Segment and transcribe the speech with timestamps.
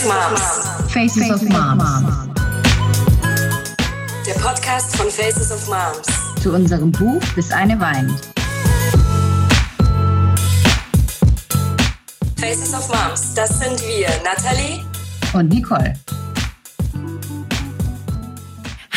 [0.00, 0.92] of Moms.
[0.92, 1.84] Faces of Moms.
[4.26, 6.06] Der Podcast von Faces of Moms.
[6.42, 8.20] Zu unserem Buch Bis eine weint.
[12.36, 14.82] Faces of Moms, das sind wir, Nathalie
[15.34, 15.94] Und Nicole.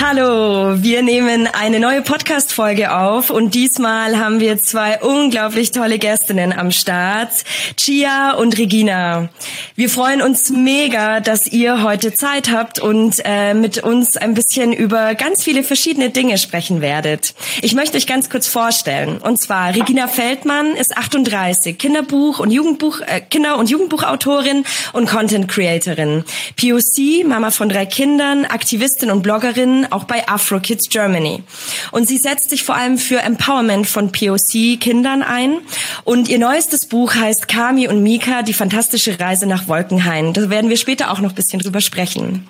[0.05, 6.51] Hallo, wir nehmen eine neue Podcast-Folge auf und diesmal haben wir zwei unglaublich tolle Gästinnen
[6.51, 7.31] am Start,
[7.77, 9.29] Chia und Regina.
[9.77, 14.73] Wir freuen uns mega, dass ihr heute Zeit habt und äh, mit uns ein bisschen
[14.73, 17.33] über ganz viele verschiedene Dinge sprechen werdet.
[17.61, 19.19] Ich möchte euch ganz kurz vorstellen.
[19.19, 25.47] Und zwar Regina Feldmann ist 38, Kinderbuch und Jugendbuch, äh, Kinder- und Jugendbuchautorin und Content
[25.47, 26.25] Creatorin.
[26.57, 31.43] POC, Mama von drei Kindern, Aktivistin und Bloggerin auch bei Afro Kids Germany.
[31.91, 35.59] Und sie setzt sich vor allem für Empowerment von POC-Kindern ein.
[36.03, 40.33] Und ihr neuestes Buch heißt Kami und Mika, die fantastische Reise nach Wolkenhain.
[40.33, 42.47] Da werden wir später auch noch ein bisschen drüber sprechen.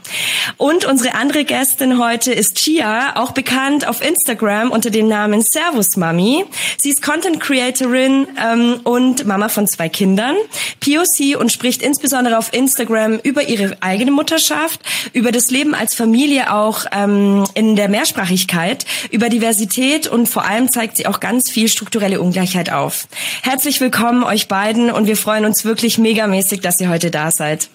[0.57, 5.97] Und unsere andere Gästin heute ist Chia, auch bekannt auf Instagram unter dem Namen Servus
[5.97, 6.45] Mami.
[6.77, 10.35] Sie ist Content Creatorin ähm, und Mama von zwei Kindern,
[10.79, 14.79] POC und spricht insbesondere auf Instagram über ihre eigene Mutterschaft,
[15.13, 20.71] über das Leben als Familie auch ähm, in der Mehrsprachigkeit, über Diversität und vor allem
[20.71, 23.07] zeigt sie auch ganz viel strukturelle Ungleichheit auf.
[23.41, 27.69] Herzlich willkommen euch beiden und wir freuen uns wirklich megamäßig, dass ihr heute da seid.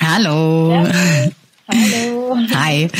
[0.00, 0.86] Hallo.
[1.68, 2.36] Hallo.
[2.54, 2.90] Hi.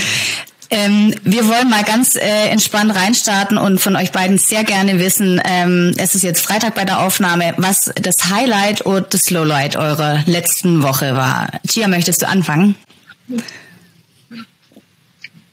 [0.70, 5.40] Ähm, wir wollen mal ganz äh, entspannt reinstarten und von euch beiden sehr gerne wissen,
[5.44, 10.24] ähm, es ist jetzt Freitag bei der Aufnahme, was das Highlight und das Lowlight eurer
[10.26, 11.48] letzten Woche war.
[11.68, 12.74] Chia, möchtest du anfangen?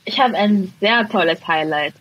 [0.06, 1.94] Ich habe ein sehr tolles Highlight.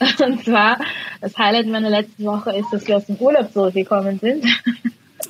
[0.24, 0.78] Und zwar,
[1.20, 4.44] das Highlight meiner letzten Woche ist, dass wir aus dem Urlaub zurückgekommen sind.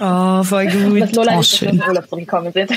[0.00, 1.00] Oh, voll gut.
[1.02, 1.78] Das Lola Oh, ist, dass wir aus schön.
[1.78, 2.70] dem Urlaub zurückgekommen sind.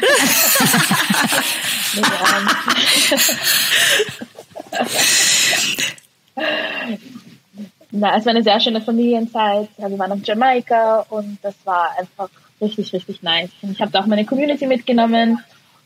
[7.92, 9.70] Na, es war eine sehr schöne Familienzeit.
[9.78, 12.30] Wir waren auf Jamaika und das war einfach
[12.60, 13.50] richtig, richtig nice.
[13.62, 15.40] Und ich habe da auch meine Community mitgenommen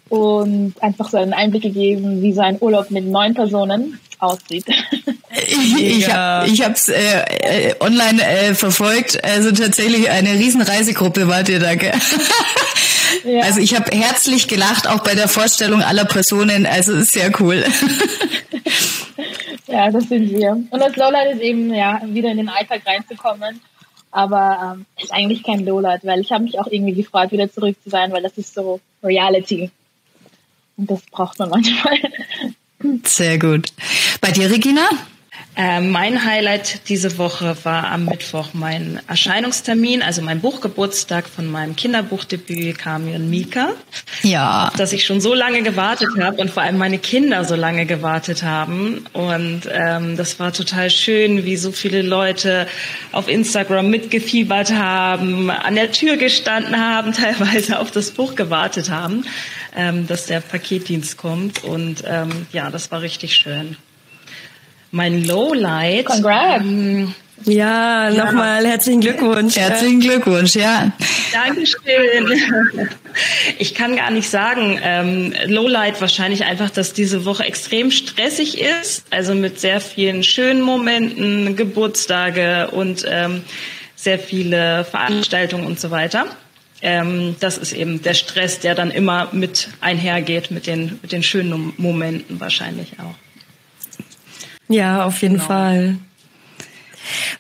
[0.10, 4.66] und einfach so einen Einblick gegeben, wie so ein Urlaub mit neun Personen aussieht.
[5.32, 9.24] Ich, hab, ich habe es äh, äh, online äh, verfolgt.
[9.24, 11.76] Also tatsächlich eine riesen Reisegruppe wart ihr da.
[11.76, 11.94] Gell?
[13.26, 13.42] Ja.
[13.42, 16.66] Also ich habe herzlich gelacht, auch bei der Vorstellung aller Personen.
[16.66, 17.66] Also ist sehr cool.
[19.68, 20.52] Ja, das sind wir.
[20.52, 23.62] Und das Lowlight ist eben, ja, wieder in den Alltag reinzukommen.
[24.12, 27.76] Aber ähm, ist eigentlich kein Lowlight, weil ich habe mich auch irgendwie gefreut, wieder zurück
[27.84, 29.70] zu sein, weil das ist so Reality.
[30.80, 31.98] Und das braucht man manchmal.
[33.06, 33.68] Sehr gut.
[34.22, 34.88] Bei dir, Regina?
[35.58, 41.76] Äh, mein Highlight diese Woche war am Mittwoch mein Erscheinungstermin, also mein Buchgeburtstag von meinem
[41.76, 43.72] Kinderbuchdebüt Kami und Mika,
[44.24, 44.70] Ja.
[44.70, 47.86] auf das ich schon so lange gewartet habe und vor allem meine Kinder so lange
[47.86, 49.06] gewartet haben.
[49.12, 52.66] Und ähm, das war total schön, wie so viele Leute
[53.12, 59.26] auf Instagram mitgefiebert haben, an der Tür gestanden haben, teilweise auf das Buch gewartet haben,
[59.76, 61.64] ähm, dass der Paketdienst kommt.
[61.64, 63.78] Und ähm, ja, das war richtig schön.
[64.92, 66.06] Mein Lowlight.
[66.06, 66.64] Congrats.
[66.64, 67.14] Ähm,
[67.46, 69.56] Ja, nochmal herzlichen Glückwunsch.
[69.56, 70.92] Herzlichen Glückwunsch, ja.
[71.32, 72.40] Dankeschön.
[73.58, 79.04] Ich kann gar nicht sagen, ähm, Lowlight wahrscheinlich einfach, dass diese Woche extrem stressig ist,
[79.10, 83.44] also mit sehr vielen schönen Momenten, Geburtstage und ähm,
[83.96, 86.28] sehr viele Veranstaltungen und so weiter.
[86.82, 91.24] Ähm, das ist eben der Stress, der dann immer mit einhergeht mit den, mit den
[91.24, 93.16] schönen Momenten wahrscheinlich auch.
[94.70, 95.98] Ja, auf jeden Fall.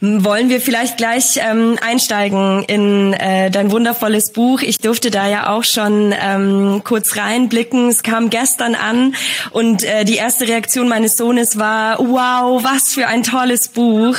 [0.01, 4.61] Wollen wir vielleicht gleich ähm, einsteigen in äh, dein wundervolles Buch?
[4.61, 7.89] Ich durfte da ja auch schon ähm, kurz reinblicken.
[7.89, 9.15] Es kam gestern an
[9.51, 14.15] und äh, die erste Reaktion meines Sohnes war, wow, was für ein tolles Buch.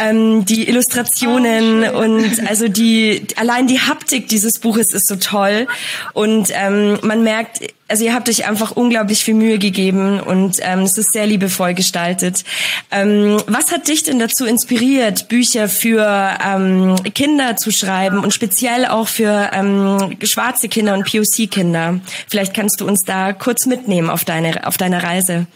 [0.00, 5.66] Ähm, die Illustrationen und also die allein die Haptik dieses Buches ist so toll
[6.12, 10.80] und ähm, man merkt, also ihr habt euch einfach unglaublich viel Mühe gegeben und ähm,
[10.80, 12.44] es ist sehr liebevoll gestaltet.
[12.90, 18.86] Ähm, was hat dich denn dazu inspiriert, Bücher für ähm, Kinder zu schreiben und speziell
[18.86, 22.00] auch für ähm, schwarze Kinder und POC-Kinder?
[22.28, 25.46] Vielleicht kannst du uns da kurz mitnehmen auf deine auf deiner Reise.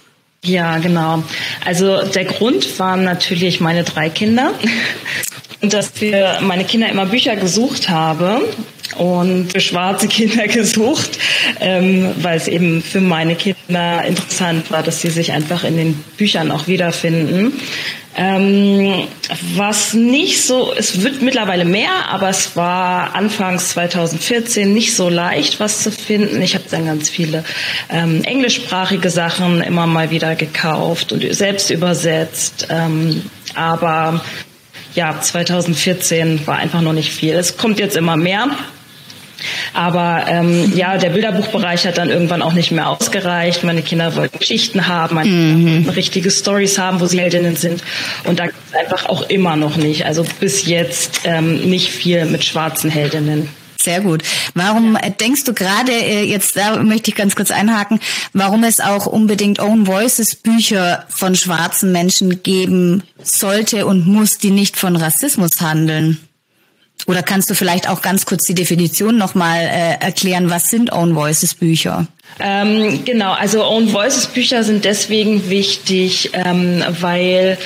[0.44, 1.22] Ja, genau.
[1.64, 4.52] Also der Grund waren natürlich meine drei Kinder
[5.62, 8.42] und dass wir meine Kinder immer Bücher gesucht habe
[8.96, 11.19] und für schwarze Kinder gesucht,
[11.61, 15.94] ähm, weil es eben für meine Kinder interessant war, dass sie sich einfach in den
[16.17, 17.52] Büchern auch wiederfinden.
[18.20, 19.06] Ähm,
[19.55, 25.61] was nicht so, es wird mittlerweile mehr, aber es war anfangs 2014 nicht so leicht,
[25.61, 26.43] was zu finden.
[26.43, 27.44] Ich habe dann ganz viele
[27.88, 32.67] ähm, englischsprachige Sachen immer mal wieder gekauft und selbst übersetzt.
[32.70, 33.23] Ähm,
[33.55, 34.20] aber
[34.96, 37.35] ja, 2014 war einfach noch nicht viel.
[37.35, 38.49] Es kommt jetzt immer mehr.
[39.73, 43.64] Aber ähm, ja, der Bilderbuchbereich hat dann irgendwann auch nicht mehr ausgereicht.
[43.64, 45.88] Meine Kinder wollten Geschichten haben, meine mhm.
[45.90, 47.82] richtige Stories haben, wo sie Heldinnen sind.
[48.25, 50.06] Und da gibt es einfach auch immer noch nicht.
[50.06, 53.49] Also bis jetzt ähm, nicht viel mit schwarzen Heldinnen.
[53.81, 54.25] Sehr gut.
[54.55, 58.00] Warum denkst du gerade, äh, jetzt da möchte ich ganz kurz einhaken,
[58.32, 64.50] warum es auch unbedingt Own Voices Bücher von schwarzen Menschen geben sollte und muss, die
[64.50, 66.19] nicht von Rassismus handeln?
[67.06, 71.15] Oder kannst du vielleicht auch ganz kurz die Definition nochmal äh, erklären, was sind Own
[71.15, 72.06] Voices Bücher?
[72.41, 77.59] Ähm, genau, also Own Voices Bücher sind deswegen wichtig, ähm, weil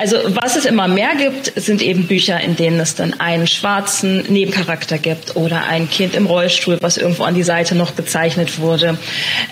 [0.00, 4.24] also was es immer mehr gibt, sind eben Bücher, in denen es dann einen schwarzen
[4.32, 8.96] Nebencharakter gibt oder ein Kind im Rollstuhl, was irgendwo an die Seite noch gezeichnet wurde.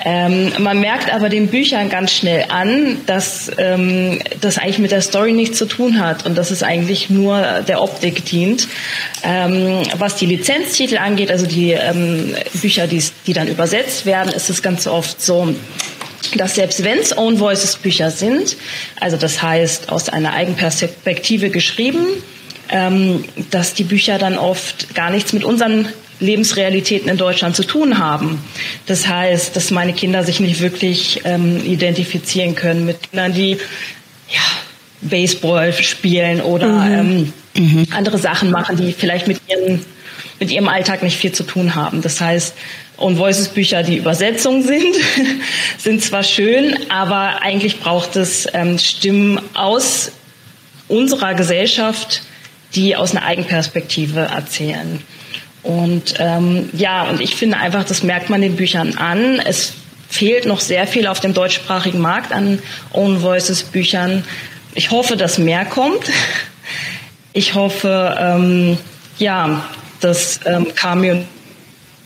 [0.07, 5.03] Ähm, man merkt aber den Büchern ganz schnell an, dass ähm, das eigentlich mit der
[5.03, 8.69] Story nichts zu tun hat und dass es eigentlich nur der Optik dient.
[9.23, 14.49] Ähm, was die Lizenztitel angeht, also die ähm, Bücher, die, die dann übersetzt werden, ist
[14.49, 15.55] es ganz oft so,
[16.37, 18.57] dass selbst wenn es Own Voices Bücher sind,
[19.01, 22.07] also das heißt aus einer Eigenperspektive geschrieben,
[22.71, 25.89] ähm, dass die Bücher dann oft gar nichts mit unseren
[26.21, 28.43] Lebensrealitäten in Deutschland zu tun haben.
[28.87, 33.53] Das heißt, dass meine Kinder sich nicht wirklich ähm, identifizieren können mit Kindern, die
[34.29, 34.41] ja,
[35.01, 37.33] Baseball spielen oder mhm.
[37.55, 37.87] Ähm, mhm.
[37.93, 39.85] andere Sachen machen, die vielleicht mit ihren
[40.41, 42.01] mit ihrem Alltag nicht viel zu tun haben.
[42.01, 42.55] Das heißt,
[42.99, 44.95] und Voices Bücher, die Übersetzung sind,
[45.79, 50.13] sind zwar schön, aber eigentlich braucht es ähm, Stimmen aus
[50.89, 52.23] unserer Gesellschaft,
[52.75, 55.01] die aus einer Eigenperspektive erzählen.
[55.63, 59.41] Und ähm, ja, und ich finde einfach, das merkt man den Büchern an.
[59.41, 59.75] Es
[60.09, 62.59] fehlt noch sehr viel auf dem deutschsprachigen Markt an
[62.93, 64.25] Own Voices Büchern.
[64.75, 66.11] Ich hoffe, dass mehr kommt.
[67.33, 68.79] Ich hoffe, ähm,
[69.19, 69.65] ja,
[70.01, 71.27] dass ähm, und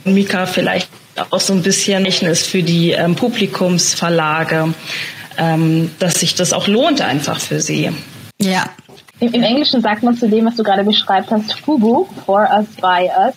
[0.04, 0.88] Mika vielleicht
[1.30, 4.74] auch so ein bisschen ist für die ähm, Publikumsverlage,
[5.38, 7.90] ähm, dass sich das auch lohnt einfach für sie.
[8.40, 8.64] Ja.
[9.20, 12.66] Im, Im, Englischen sagt man zu dem, was du gerade beschreibt hast, FUBU, for us,
[12.80, 13.34] by us.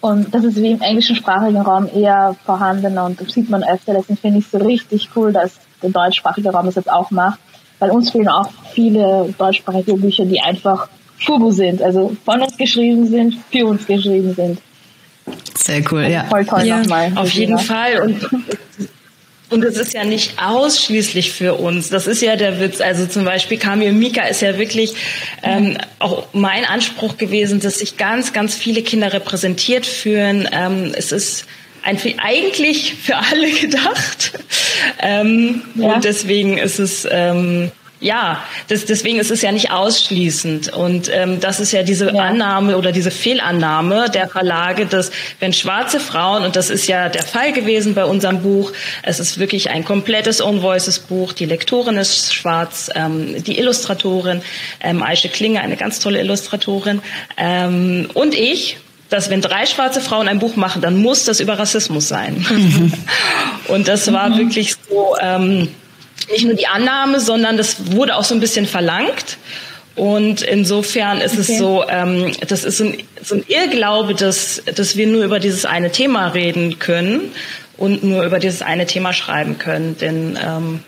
[0.00, 3.94] Und das ist wie im englischen sprachigen Raum eher vorhanden und das sieht man öfter.
[3.94, 7.40] Deswegen finde ich es so richtig cool, dass der deutschsprachige Raum das jetzt auch macht.
[7.78, 10.88] Weil uns fehlen auch viele deutschsprachige Bücher, die einfach
[11.18, 14.60] FUBU sind, also von uns geschrieben sind, für uns geschrieben sind.
[15.56, 16.24] Sehr cool, ja.
[16.24, 17.12] Voll toll ja, nochmal.
[17.14, 18.00] Auf jeden Fall.
[18.00, 18.28] Und,
[19.50, 21.88] und es ist ja nicht ausschließlich für uns.
[21.88, 22.80] Das ist ja der Witz.
[22.80, 24.94] Also zum Beispiel Kami und Mika ist ja wirklich
[25.42, 30.48] ähm, auch mein Anspruch gewesen, dass sich ganz, ganz viele Kinder repräsentiert fühlen.
[30.52, 31.46] Ähm, es ist
[31.82, 34.32] eigentlich für alle gedacht.
[35.00, 35.94] Ähm, ja.
[35.94, 40.72] Und deswegen ist es ähm, ja, das, deswegen ist es ja nicht ausschließend.
[40.72, 42.24] Und ähm, das ist ja diese ja.
[42.24, 45.10] Annahme oder diese Fehlannahme der Verlage, dass
[45.40, 48.72] wenn schwarze Frauen, und das ist ja der Fall gewesen bei unserem Buch,
[49.02, 54.42] es ist wirklich ein komplettes Own Voices Buch, die Lektorin ist schwarz, ähm, die Illustratorin,
[54.80, 57.00] ähm, Aische Klinge, eine ganz tolle Illustratorin,
[57.38, 58.76] ähm, und ich,
[59.08, 62.44] dass wenn drei schwarze Frauen ein Buch machen, dann muss das über Rassismus sein.
[62.50, 62.92] Mhm.
[63.68, 64.38] und das war mhm.
[64.38, 65.16] wirklich so...
[65.20, 65.68] Ähm,
[66.30, 69.38] nicht nur die Annahme, sondern das wurde auch so ein bisschen verlangt.
[69.94, 71.52] Und insofern ist okay.
[71.52, 75.64] es so, ähm, das ist ein, so ein Irrglaube, dass, dass wir nur über dieses
[75.64, 77.32] eine Thema reden können
[77.78, 79.96] und nur über dieses eine Thema schreiben können.
[79.98, 80.80] Denn ähm,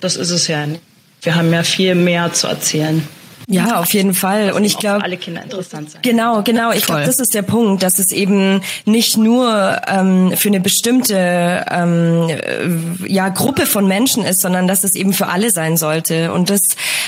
[0.00, 0.82] das ist es ja nicht.
[1.22, 3.06] Wir haben ja viel mehr zu erzählen.
[3.48, 4.50] Ja, auf jeden Fall.
[4.50, 6.02] Und ich glaube, alle Kinder interessant sein.
[6.02, 6.72] Genau, genau.
[6.72, 11.64] Ich glaube, das ist der Punkt, dass es eben nicht nur ähm, für eine bestimmte
[11.70, 16.32] ähm, äh, ja Gruppe von Menschen ist, sondern dass es eben für alle sein sollte.
[16.32, 16.60] Und dass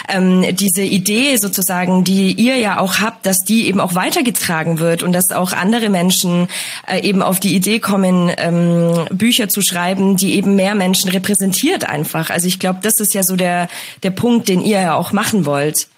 [0.09, 5.03] ähm, diese Idee sozusagen, die ihr ja auch habt, dass die eben auch weitergetragen wird
[5.03, 6.47] und dass auch andere Menschen
[6.87, 11.89] äh, eben auf die Idee kommen, ähm, Bücher zu schreiben, die eben mehr Menschen repräsentiert
[11.89, 12.31] einfach.
[12.31, 13.69] Also ich glaube, das ist ja so der
[14.05, 15.89] der Punkt, den ihr ja auch machen wollt.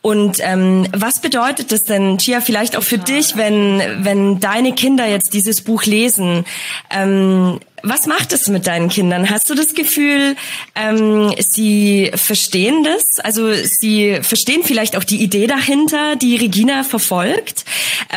[0.00, 5.06] Und ähm, was bedeutet das denn, Chia, vielleicht auch für dich, wenn, wenn deine Kinder
[5.06, 6.44] jetzt dieses Buch lesen?
[6.90, 9.28] Ähm, was macht es mit deinen Kindern?
[9.28, 10.36] Hast du das Gefühl,
[10.76, 13.02] ähm, sie verstehen das?
[13.24, 17.64] Also sie verstehen vielleicht auch die Idee dahinter, die Regina verfolgt.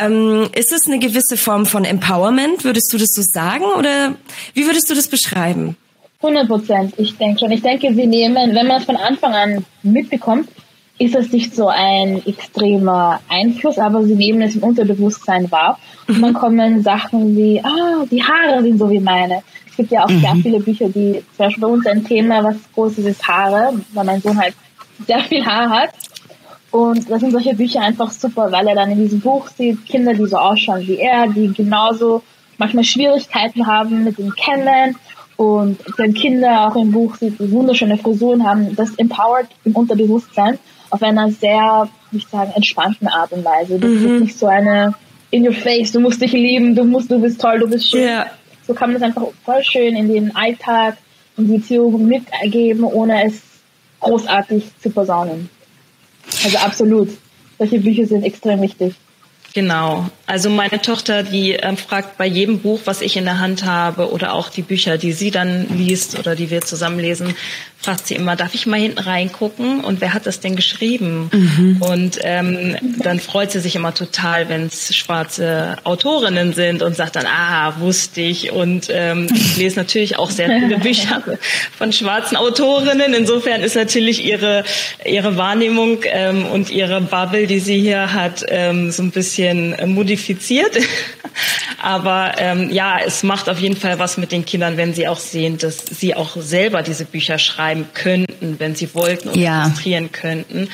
[0.00, 2.64] Ähm, ist es eine gewisse Form von Empowerment?
[2.64, 4.14] Würdest du das so sagen oder
[4.54, 5.76] wie würdest du das beschreiben?
[6.22, 7.50] 100 Prozent, ich denke schon.
[7.50, 10.48] Ich denke, sie nehmen, wenn man es von Anfang an mitbekommt,
[10.98, 15.78] ist es nicht so ein extremer Einfluss, aber sie nehmen es im Unterbewusstsein wahr.
[16.08, 19.42] Und dann kommen Sachen wie, ah, die Haare sind so wie meine.
[19.68, 20.20] Es gibt ja auch mhm.
[20.20, 23.74] sehr viele Bücher, die, zum Beispiel bei uns ein Thema, was groß ist, ist Haare,
[23.92, 24.54] weil mein Sohn halt
[25.06, 25.90] sehr viel Haar hat.
[26.70, 30.14] Und das sind solche Bücher einfach super, weil er dann in diesem Buch sieht, Kinder,
[30.14, 32.22] die so ausschauen wie er, die genauso
[32.58, 34.96] manchmal Schwierigkeiten haben mit dem Kennen
[35.36, 40.58] und wenn Kinder auch im Buch sieht, die wunderschöne Frisuren haben, das empowert im Unterbewusstsein
[40.96, 43.78] auf einer sehr, wie ich sagen, entspannten Art und Weise.
[43.78, 44.14] Das mhm.
[44.14, 44.94] ist nicht so eine
[45.30, 48.02] in your face, du musst dich lieben, du musst, du bist toll, du bist schön.
[48.02, 48.30] Yeah.
[48.66, 50.96] So kann man das einfach voll schön in den Alltag,
[51.36, 53.42] in die Beziehung mitergeben, ohne es
[54.00, 55.50] großartig zu posaunen.
[56.44, 57.10] Also absolut.
[57.58, 58.94] Solche Bücher sind extrem wichtig.
[59.56, 60.10] Genau.
[60.26, 64.12] Also meine Tochter, die ähm, fragt bei jedem Buch, was ich in der Hand habe
[64.12, 67.34] oder auch die Bücher, die sie dann liest oder die wir zusammen lesen,
[67.78, 71.30] fragt sie immer, darf ich mal hinten reingucken und wer hat das denn geschrieben?
[71.32, 71.76] Mhm.
[71.80, 77.16] Und ähm, dann freut sie sich immer total, wenn es schwarze Autorinnen sind und sagt
[77.16, 78.50] dann, ah, wusste ich.
[78.50, 81.22] Und ähm, ich lese natürlich auch sehr viele Bücher
[81.78, 83.14] von schwarzen Autorinnen.
[83.14, 84.64] Insofern ist natürlich ihre
[85.04, 90.76] ihre Wahrnehmung ähm, und ihre Bubble, die sie hier hat, ähm, so ein bisschen modifiziert.
[91.82, 95.18] Aber ähm, ja, es macht auf jeden Fall was mit den Kindern, wenn sie auch
[95.18, 99.66] sehen, dass sie auch selber diese Bücher schreiben könnten, wenn sie wollten und ja.
[99.66, 100.68] illustrieren könnten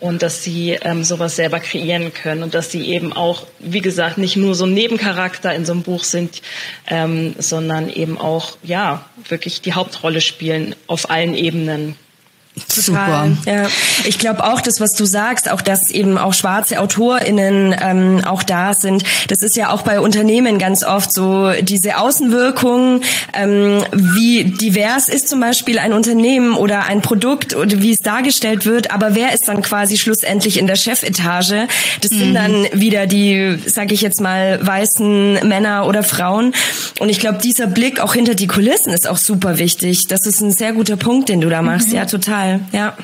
[0.00, 4.18] und dass sie ähm, sowas selber kreieren können und dass sie eben auch, wie gesagt,
[4.18, 6.40] nicht nur so ein Nebencharakter in so einem Buch sind,
[6.86, 11.96] ähm, sondern eben auch ja wirklich die Hauptrolle spielen auf allen Ebenen.
[12.66, 13.30] Total.
[13.30, 13.50] Super.
[13.50, 13.66] Ja.
[14.04, 18.42] Ich glaube auch, das, was du sagst, auch dass eben auch schwarze AutorInnen ähm, auch
[18.42, 23.02] da sind, das ist ja auch bei Unternehmen ganz oft so diese Außenwirkung,
[23.32, 28.66] ähm, wie divers ist zum Beispiel ein Unternehmen oder ein Produkt oder wie es dargestellt
[28.66, 31.66] wird, aber wer ist dann quasi schlussendlich in der Chefetage?
[32.00, 32.18] Das mhm.
[32.18, 36.54] sind dann wieder die, sage ich jetzt mal, weißen Männer oder Frauen.
[36.98, 40.06] Und ich glaube, dieser Blick auch hinter die Kulissen ist auch super wichtig.
[40.08, 41.88] Das ist ein sehr guter Punkt, den du da machst.
[41.88, 41.94] Mhm.
[41.94, 42.47] Ja, total.
[42.48, 42.96] Fall, ja.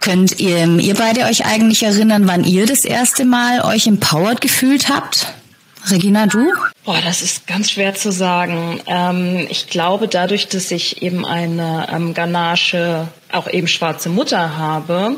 [0.00, 4.88] Könnt ihr, ihr beide euch eigentlich erinnern, wann ihr das erste Mal euch empowered gefühlt
[4.90, 5.32] habt?
[5.90, 6.50] Regina, du?
[6.84, 8.80] Boah, das ist ganz schwer zu sagen.
[8.86, 15.16] Ähm, ich glaube, dadurch, dass ich eben eine ähm, Ganache, auch eben schwarze Mutter habe,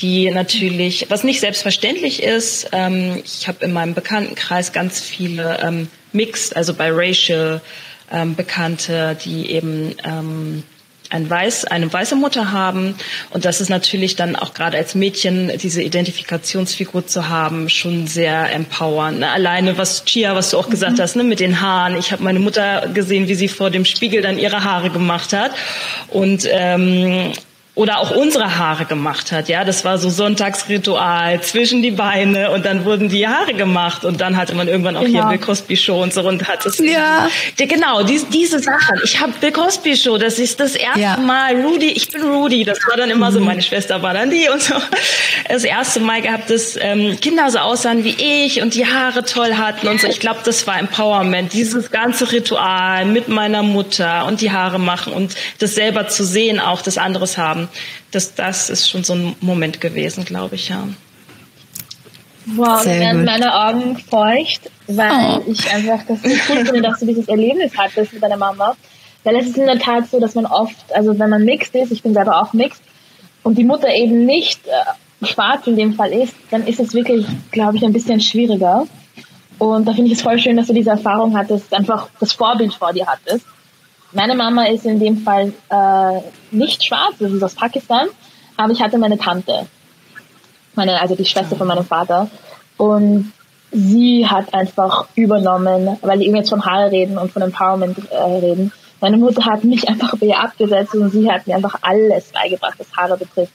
[0.00, 5.88] die natürlich, was nicht selbstverständlich ist, ähm, ich habe in meinem Bekanntenkreis ganz viele ähm,
[6.12, 7.62] Mixed, also biracial
[8.10, 10.62] ähm, Bekannte, die eben ähm,
[11.12, 12.94] ein weiß, eine weiße Mutter haben.
[13.30, 18.52] Und das ist natürlich dann auch gerade als Mädchen diese Identifikationsfigur zu haben, schon sehr
[18.52, 19.20] empowernd.
[19.20, 19.30] Ne?
[19.30, 21.02] Alleine was Chia, was du auch gesagt mhm.
[21.02, 21.96] hast, ne, mit den Haaren.
[21.96, 25.52] Ich habe meine Mutter gesehen, wie sie vor dem Spiegel dann ihre Haare gemacht hat.
[26.08, 27.32] Und ähm,
[27.74, 29.48] oder auch unsere Haare gemacht hat.
[29.48, 34.20] Ja, das war so Sonntagsritual zwischen die Beine und dann wurden die Haare gemacht und
[34.20, 35.20] dann hatte man irgendwann auch genau.
[35.20, 36.78] hier Bill Cosby Show und so und hat es.
[36.78, 37.28] Ja.
[37.58, 39.00] Die, genau, die, diese Sachen.
[39.04, 41.16] Ich habe Bill Cosby Show, das ist das erste ja.
[41.16, 41.62] Mal.
[41.62, 42.64] Rudy, ich bin Rudy.
[42.64, 43.34] Das war dann immer mhm.
[43.34, 43.40] so.
[43.40, 44.74] Meine Schwester war dann die und so.
[45.48, 49.54] Das erste Mal gehabt, dass ähm, Kinder so aussahen wie ich und die Haare toll
[49.54, 50.08] hatten und so.
[50.08, 51.54] Ich glaube, das war Empowerment.
[51.54, 56.60] Dieses ganze Ritual mit meiner Mutter und die Haare machen und das selber zu sehen,
[56.60, 57.68] auch das anderes haben haben.
[58.10, 60.88] Das, das ist schon so ein Moment gewesen, glaube ich, ja.
[62.46, 65.42] Wow, Sehr werden meine Augen feucht, weil oh.
[65.46, 68.76] ich einfach das so cool finde, dass du dieses Erlebnis hattest mit deiner Mama.
[69.24, 71.92] Weil es ist in der Tat so, dass man oft, also wenn man mixed ist,
[71.92, 72.82] ich bin selber auch mixed,
[73.44, 77.26] und die Mutter eben nicht äh, schwarz in dem Fall ist, dann ist es wirklich,
[77.50, 78.86] glaube ich, ein bisschen schwieriger.
[79.58, 82.74] Und da finde ich es voll schön, dass du diese Erfahrung hattest, einfach das Vorbild
[82.74, 83.46] vor dir hattest.
[84.14, 88.08] Meine Mama ist in dem Fall äh, nicht schwarz, sie ist aus Pakistan,
[88.58, 89.66] aber ich hatte meine Tante,
[90.74, 92.28] meine, also die Schwester von meinem Vater.
[92.76, 93.32] Und
[93.70, 98.72] sie hat einfach übernommen, weil die jetzt von Haare reden und von Empowerment äh, reden.
[99.00, 102.78] Meine Mutter hat mich einfach bei ihr abgesetzt und sie hat mir einfach alles beigebracht,
[102.78, 103.52] was Haare betrifft.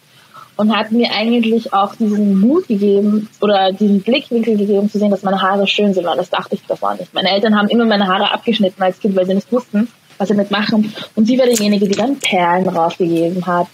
[0.55, 5.21] Und hat mir eigentlich auch diesen Mut gegeben oder diesen Blickwinkel gegeben zu sehen, dass
[5.21, 7.13] meine Haare schön sind, weil das dachte ich davor nicht.
[7.13, 9.87] Meine Eltern haben immer meine Haare abgeschnitten als Kind, weil sie nicht wussten,
[10.17, 10.93] was sie mitmachen.
[11.15, 13.67] Und sie war diejenige, die dann Perlen draufgegeben hat,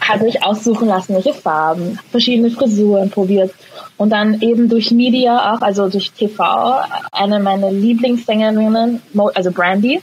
[0.00, 3.52] hat mich aussuchen lassen, welche Farben, verschiedene Frisuren probiert.
[3.96, 6.80] Und dann eben durch Media auch, also durch TV,
[7.10, 9.02] eine meiner Lieblingssängerinnen,
[9.34, 10.02] also Brandy,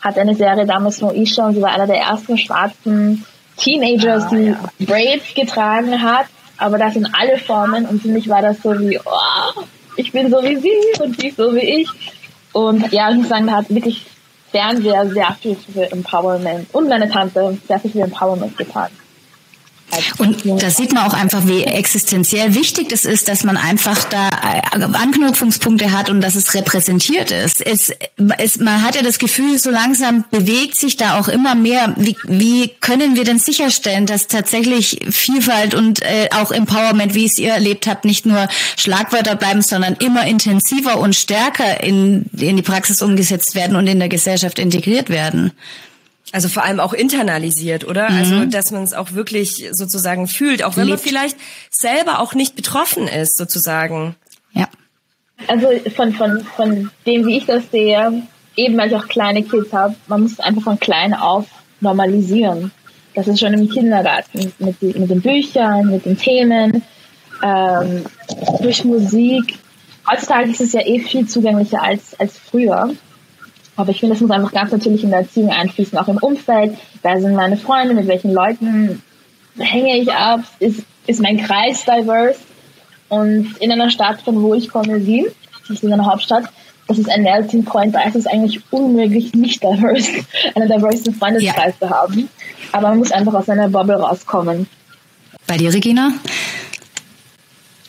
[0.00, 3.24] hat eine Serie damals Moesha und sie war einer der ersten schwarzen
[3.56, 4.70] Teenagers, ah, die ja.
[4.80, 6.26] Braids getragen hat,
[6.58, 9.62] aber das in alle Formen und für mich war das so wie, oh,
[9.96, 11.88] ich bin so wie sie und sie ist so wie ich.
[12.52, 14.06] Und ja, ich muss sagen, da hat wirklich
[14.56, 18.88] Fernseher sehr viel für Empowerment und meine Tante sehr viel für Empowerment getan.
[20.18, 24.28] Und da sieht man auch einfach, wie existenziell wichtig es ist, dass man einfach da
[24.28, 27.64] äh, Anknüpfungspunkte hat und dass es repräsentiert ist.
[27.64, 27.92] Es,
[28.38, 31.94] es, man hat ja das Gefühl, so langsam bewegt sich da auch immer mehr.
[31.96, 37.38] Wie, wie können wir denn sicherstellen, dass tatsächlich Vielfalt und äh, auch Empowerment, wie es
[37.38, 42.62] ihr erlebt habt, nicht nur Schlagwörter bleiben, sondern immer intensiver und stärker in, in die
[42.62, 45.52] Praxis umgesetzt werden und in der Gesellschaft integriert werden?
[46.32, 48.08] Also vor allem auch internalisiert, oder?
[48.10, 48.40] Also, mhm.
[48.40, 50.98] Also, dass man es auch wirklich sozusagen fühlt, auch wenn Lebt.
[50.98, 51.36] man vielleicht
[51.70, 54.16] selber auch nicht betroffen ist, sozusagen.
[54.52, 54.68] Ja.
[55.46, 58.22] Also von, von, von dem, wie ich das sehe,
[58.56, 61.46] eben weil ich auch kleine Kids habe, man muss es einfach von klein auf
[61.80, 62.72] normalisieren.
[63.14, 66.82] Das ist schon im Kindergarten mit, mit den Büchern, mit den Themen,
[67.42, 68.04] ähm,
[68.60, 69.58] durch Musik.
[70.10, 72.90] Heutzutage ist es ja eh viel zugänglicher als, als früher.
[73.76, 76.76] Aber ich finde, es muss einfach ganz natürlich in der Erziehung einfließen, auch im Umfeld.
[77.02, 77.94] Wer sind meine Freunde?
[77.94, 79.02] Mit welchen Leuten
[79.58, 80.40] hänge ich ab?
[80.58, 82.38] Ist, ist mein Kreis diverse?
[83.08, 85.26] Und in einer Stadt, von wo ich komme, Wien,
[85.60, 86.44] das ist in einer Hauptstadt,
[86.88, 91.74] das ist ein Melting Point, da ist es eigentlich unmöglich, nicht diverse, einen diversen Freundeskreis
[91.80, 91.86] ja.
[91.88, 92.28] zu haben.
[92.72, 94.66] Aber man muss einfach aus seiner Bubble rauskommen.
[95.46, 96.12] Bei dir, Regina?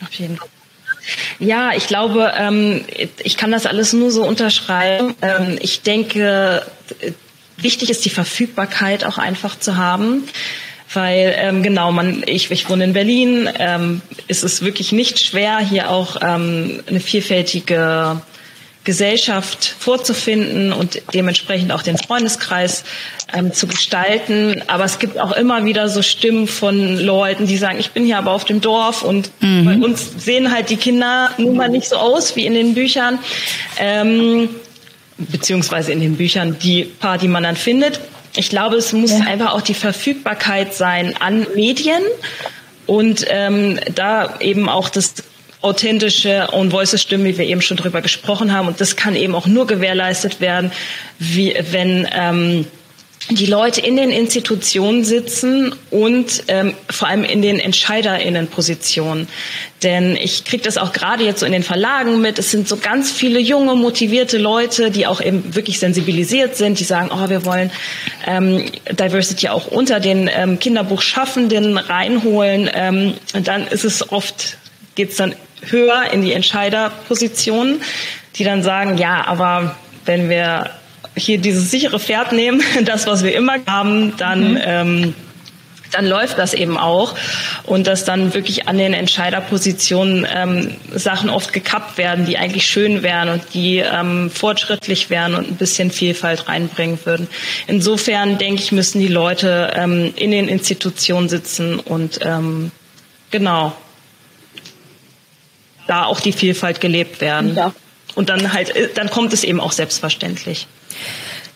[0.01, 0.47] Auf jeden Fall.
[1.39, 2.83] Ja, ich glaube, ähm,
[3.23, 5.15] ich kann das alles nur so unterschreiben.
[5.21, 6.65] Ähm, ich denke,
[7.57, 10.23] wichtig ist die Verfügbarkeit auch einfach zu haben.
[10.93, 15.89] Weil ähm, genau, man, ich, ich wohne in Berlin, ähm, ist wirklich nicht schwer, hier
[15.89, 18.21] auch ähm, eine vielfältige
[18.87, 22.85] Gesellschaft vorzufinden und dementsprechend auch den Freundeskreis
[23.33, 24.63] ähm, zu gestalten.
[24.67, 28.17] Aber es gibt auch immer wieder so Stimmen von Leuten, die sagen, ich bin hier
[28.17, 29.65] aber auf dem Dorf und mhm.
[29.65, 33.19] bei uns sehen halt die Kinder nun mal nicht so aus wie in den Büchern.
[33.77, 34.47] Ähm,
[35.17, 37.99] beziehungsweise in den Büchern die paar, die man dann findet.
[38.37, 39.25] Ich glaube, es muss ja.
[39.25, 42.03] einfach auch die Verfügbarkeit sein an Medien
[42.85, 45.15] und ähm, da eben auch das
[45.67, 48.67] authentische Own Voices Stimme, wie wir eben schon drüber gesprochen haben.
[48.67, 50.71] Und das kann eben auch nur gewährleistet werden,
[51.19, 52.65] wie, wenn ähm,
[53.29, 59.27] die Leute in den Institutionen sitzen und ähm, vor allem in den Entscheiderinnenpositionen.
[59.83, 62.39] Denn ich kriege das auch gerade jetzt so in den Verlagen mit.
[62.39, 66.85] Es sind so ganz viele junge, motivierte Leute, die auch eben wirklich sensibilisiert sind, die
[66.85, 67.69] sagen, oh, wir wollen
[68.25, 72.69] ähm, Diversity auch unter den ähm, Kinderbuchschaffenden reinholen.
[72.73, 74.57] Ähm, und dann ist es oft,
[74.95, 77.81] geht es dann höher in die Entscheiderpositionen,
[78.35, 80.71] die dann sagen, ja, aber wenn wir
[81.15, 84.61] hier dieses sichere Pferd nehmen, das, was wir immer haben, dann, mhm.
[84.63, 85.15] ähm,
[85.91, 87.15] dann läuft das eben auch.
[87.63, 93.03] Und dass dann wirklich an den Entscheiderpositionen ähm, Sachen oft gekappt werden, die eigentlich schön
[93.03, 97.27] wären und die ähm, fortschrittlich wären und ein bisschen Vielfalt reinbringen würden.
[97.67, 102.71] Insofern denke ich, müssen die Leute ähm, in den Institutionen sitzen und ähm,
[103.31, 103.73] genau
[105.87, 107.55] da auch die Vielfalt gelebt werden.
[107.55, 107.73] Ja.
[108.15, 110.67] Und dann halt, äh, dann kommt es eben auch selbstverständlich.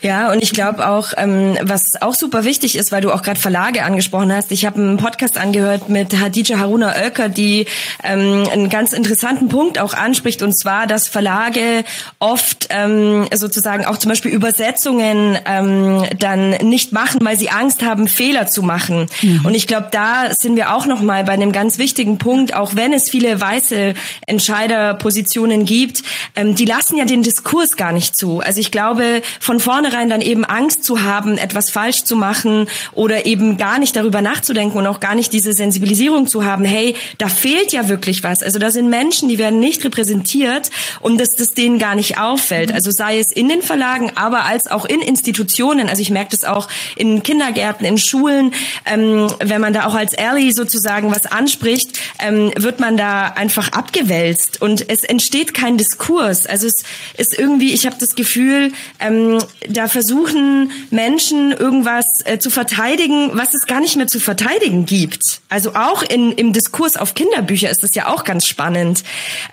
[0.02, 3.40] Ja, und ich glaube auch, ähm, was auch super wichtig ist, weil du auch gerade
[3.40, 4.52] Verlage angesprochen hast.
[4.52, 7.68] Ich habe einen Podcast angehört mit Hadija Haruna Oelker, die
[8.04, 11.84] ähm, einen ganz interessanten Punkt auch anspricht, und zwar, dass Verlage
[12.18, 18.08] oft ähm, sozusagen auch zum Beispiel Übersetzungen ähm, dann nicht machen, weil sie Angst haben,
[18.08, 19.06] Fehler zu machen.
[19.22, 19.46] Mhm.
[19.46, 22.76] Und ich glaube, da sind wir auch noch mal bei einem ganz wichtigen Punkt, auch
[22.76, 23.94] wenn es viele weiße
[24.26, 26.02] Entscheiderpositionen gibt,
[26.36, 28.40] ähm, die lassen ja den Diskurs gar nicht zu.
[28.40, 32.68] Also ich glaube, von vorne vornherein dann eben Angst zu haben, etwas falsch zu machen
[32.94, 36.96] oder eben gar nicht darüber nachzudenken und auch gar nicht diese Sensibilisierung zu haben, hey,
[37.18, 38.42] da fehlt ja wirklich was.
[38.42, 40.70] Also da sind Menschen, die werden nicht repräsentiert
[41.02, 42.70] und dass das denen gar nicht auffällt.
[42.70, 42.76] Mhm.
[42.76, 45.90] Also sei es in den Verlagen, aber als auch in Institutionen.
[45.90, 48.54] Also ich merke das auch in Kindergärten, in Schulen.
[48.86, 53.74] Ähm, wenn man da auch als Ally sozusagen was anspricht, ähm, wird man da einfach
[53.74, 56.46] abgewälzt und es entsteht kein Diskurs.
[56.46, 56.84] Also es
[57.18, 63.32] ist irgendwie, ich habe das Gefühl, ähm, da da versuchen Menschen irgendwas äh, zu verteidigen,
[63.34, 65.42] was es gar nicht mehr zu verteidigen gibt.
[65.50, 69.04] Also auch in, im Diskurs auf Kinderbücher ist es ja auch ganz spannend,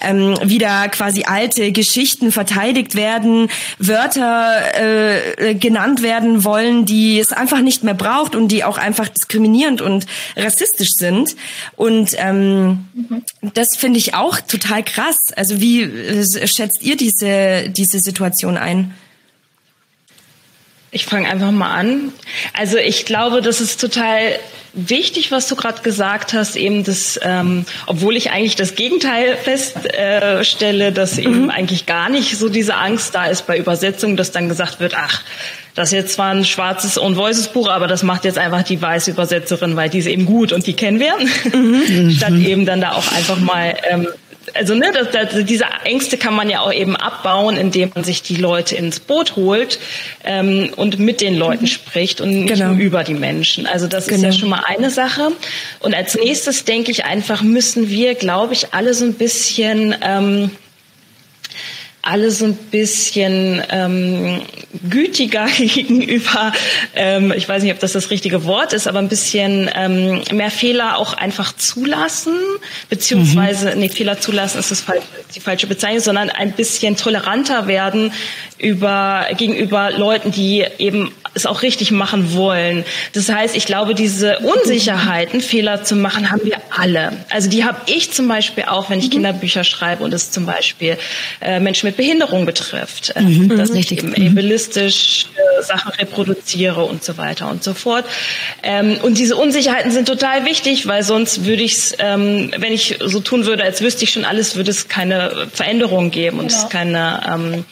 [0.03, 7.33] ähm, wie da quasi alte Geschichten verteidigt werden, Wörter äh, genannt werden wollen, die es
[7.33, 10.05] einfach nicht mehr braucht und die auch einfach diskriminierend und
[10.37, 11.37] rassistisch sind.
[11.75, 13.23] Und ähm, mhm.
[13.55, 15.17] das finde ich auch total krass.
[15.37, 18.93] Also wie äh, schätzt ihr diese, diese Situation ein?
[20.91, 22.13] Ich fange einfach mal an.
[22.55, 24.39] Also ich glaube, das ist total
[24.73, 30.87] wichtig, was du gerade gesagt hast, eben das, ähm, obwohl ich eigentlich das Gegenteil feststelle,
[30.87, 31.51] äh, dass eben mhm.
[31.51, 35.23] eigentlich gar nicht so diese Angst da ist bei Übersetzungen, dass dann gesagt wird, ach,
[35.75, 38.81] das ist jetzt zwar ein schwarzes Own Voices Buch, aber das macht jetzt einfach die
[38.81, 41.15] weiße Übersetzerin, weil die ist eben gut und die kennen wir.
[41.57, 42.11] Mhm.
[42.17, 44.09] Statt eben dann da auch einfach mal ähm,
[44.55, 48.23] also ne, das, das, diese Ängste kann man ja auch eben abbauen, indem man sich
[48.23, 49.79] die Leute ins Boot holt
[50.25, 51.69] ähm, und mit den Leuten mhm.
[51.69, 52.73] spricht und nicht genau.
[52.73, 53.67] nur über die Menschen.
[53.67, 54.17] Also das genau.
[54.17, 54.41] ist ja genau.
[54.41, 55.33] schon mal eine Sache.
[55.81, 60.51] Und als nächstes denke ich einfach, müssen wir, glaube ich, alle so ein bisschen ähm,
[62.09, 64.41] alle so ein bisschen ähm,
[64.89, 66.53] gütiger gegenüber,
[66.95, 70.51] ähm, ich weiß nicht, ob das das richtige Wort ist, aber ein bisschen ähm, mehr
[70.51, 72.35] Fehler auch einfach zulassen,
[72.89, 73.81] beziehungsweise, mhm.
[73.81, 78.13] nee, Fehler zulassen ist das falsche, die falsche Bezeichnung, sondern ein bisschen toleranter werden
[78.59, 82.85] über, gegenüber Leuten, die eben es auch richtig machen wollen.
[83.13, 87.13] Das heißt, ich glaube, diese Unsicherheiten, Fehler zu machen, haben wir alle.
[87.31, 89.13] Also die habe ich zum Beispiel auch, wenn ich mhm.
[89.13, 90.99] Kinderbücher schreibe und es zum Beispiel
[91.41, 93.57] äh, Menschen mit Behinderung betrifft, äh, mhm.
[93.57, 94.39] dass ich eben mhm.
[94.39, 98.05] ableistisch äh, Sachen reproduziere und so weiter und so fort.
[98.63, 102.99] Ähm, und diese Unsicherheiten sind total wichtig, weil sonst würde ich es, ähm, wenn ich
[103.01, 106.63] so tun würde, als wüsste ich schon alles, würde es keine Veränderung geben und genau.
[106.63, 107.65] es keine ähm,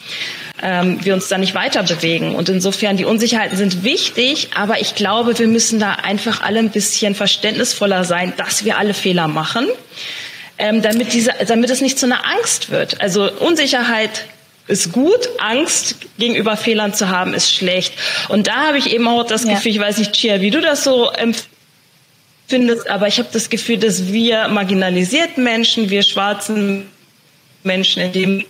[0.61, 2.35] ähm, wir uns da nicht weiter bewegen.
[2.35, 6.71] Und insofern, die Unsicherheiten sind wichtig, aber ich glaube, wir müssen da einfach alle ein
[6.71, 9.67] bisschen verständnisvoller sein, dass wir alle Fehler machen,
[10.57, 13.01] ähm, damit, diese, damit es nicht zu einer Angst wird.
[13.01, 14.25] Also Unsicherheit
[14.67, 17.93] ist gut, Angst gegenüber Fehlern zu haben ist schlecht.
[18.27, 19.81] Und da habe ich eben auch das Gefühl, ja.
[19.81, 24.11] ich weiß nicht, Chia, wie du das so empfindest, aber ich habe das Gefühl, dass
[24.11, 26.87] wir marginalisierten Menschen, wir schwarzen
[27.67, 28.45] Menschen, in dem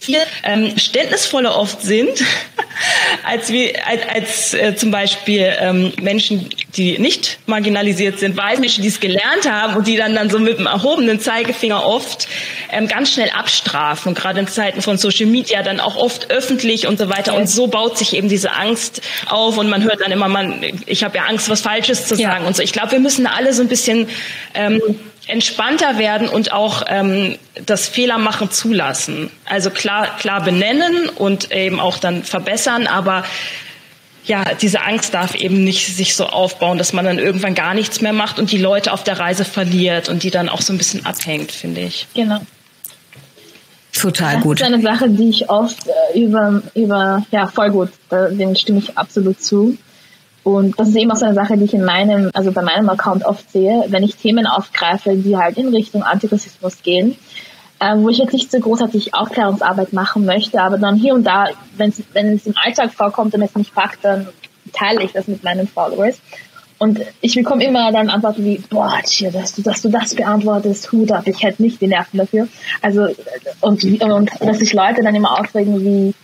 [0.00, 2.24] viel ähm, ständnisvoller oft sind,
[3.24, 8.82] als, wie, als, als äh, zum Beispiel ähm, Menschen, die nicht marginalisiert sind, weiße Menschen,
[8.82, 12.26] die es gelernt haben und die dann, dann so mit dem erhobenen Zeigefinger oft
[12.72, 14.08] ähm, ganz schnell abstrafen.
[14.08, 17.34] Und gerade in Zeiten von Social Media dann auch oft öffentlich und so weiter.
[17.34, 21.04] Und so baut sich eben diese Angst auf und man hört dann immer, man, ich
[21.04, 22.46] habe ja Angst, was Falsches zu sagen ja.
[22.46, 22.62] und so.
[22.62, 24.08] Ich glaube, wir müssen alle so ein bisschen
[24.54, 24.80] ähm,
[25.26, 29.30] entspannter werden und auch ähm, das Fehlermachen zulassen.
[29.44, 33.24] Also klar, klar benennen und eben auch dann verbessern, aber
[34.24, 38.00] ja, diese Angst darf eben nicht sich so aufbauen, dass man dann irgendwann gar nichts
[38.00, 40.78] mehr macht und die Leute auf der Reise verliert und die dann auch so ein
[40.78, 42.06] bisschen abhängt, finde ich.
[42.14, 42.40] Genau.
[43.92, 44.60] Total das gut.
[44.60, 48.54] Das ist eine Sache, die ich oft äh, über, über, ja, voll gut, äh, dem
[48.54, 49.76] stimme ich absolut zu.
[50.44, 52.88] Und das ist eben auch so eine Sache, die ich in meinem, also bei meinem
[52.88, 57.16] Account oft sehe, wenn ich Themen aufgreife, die halt in Richtung Antirassismus gehen,
[57.78, 61.46] äh, wo ich jetzt nicht so großartig Aufklärungsarbeit machen möchte, aber dann hier und da,
[61.76, 64.28] wenn's, wenn es im Alltag vorkommt und es mich packt, dann
[64.72, 66.20] teile ich das mit meinen Followers.
[66.78, 70.90] Und ich bekomme immer dann Antworten wie, boah, tja, dass du, dass du das beantwortest,
[70.90, 72.48] Hut ab, ich hätte nicht die Nerven dafür.
[72.80, 73.06] Also,
[73.60, 76.14] und, und dass sich Leute dann immer aufregen wie,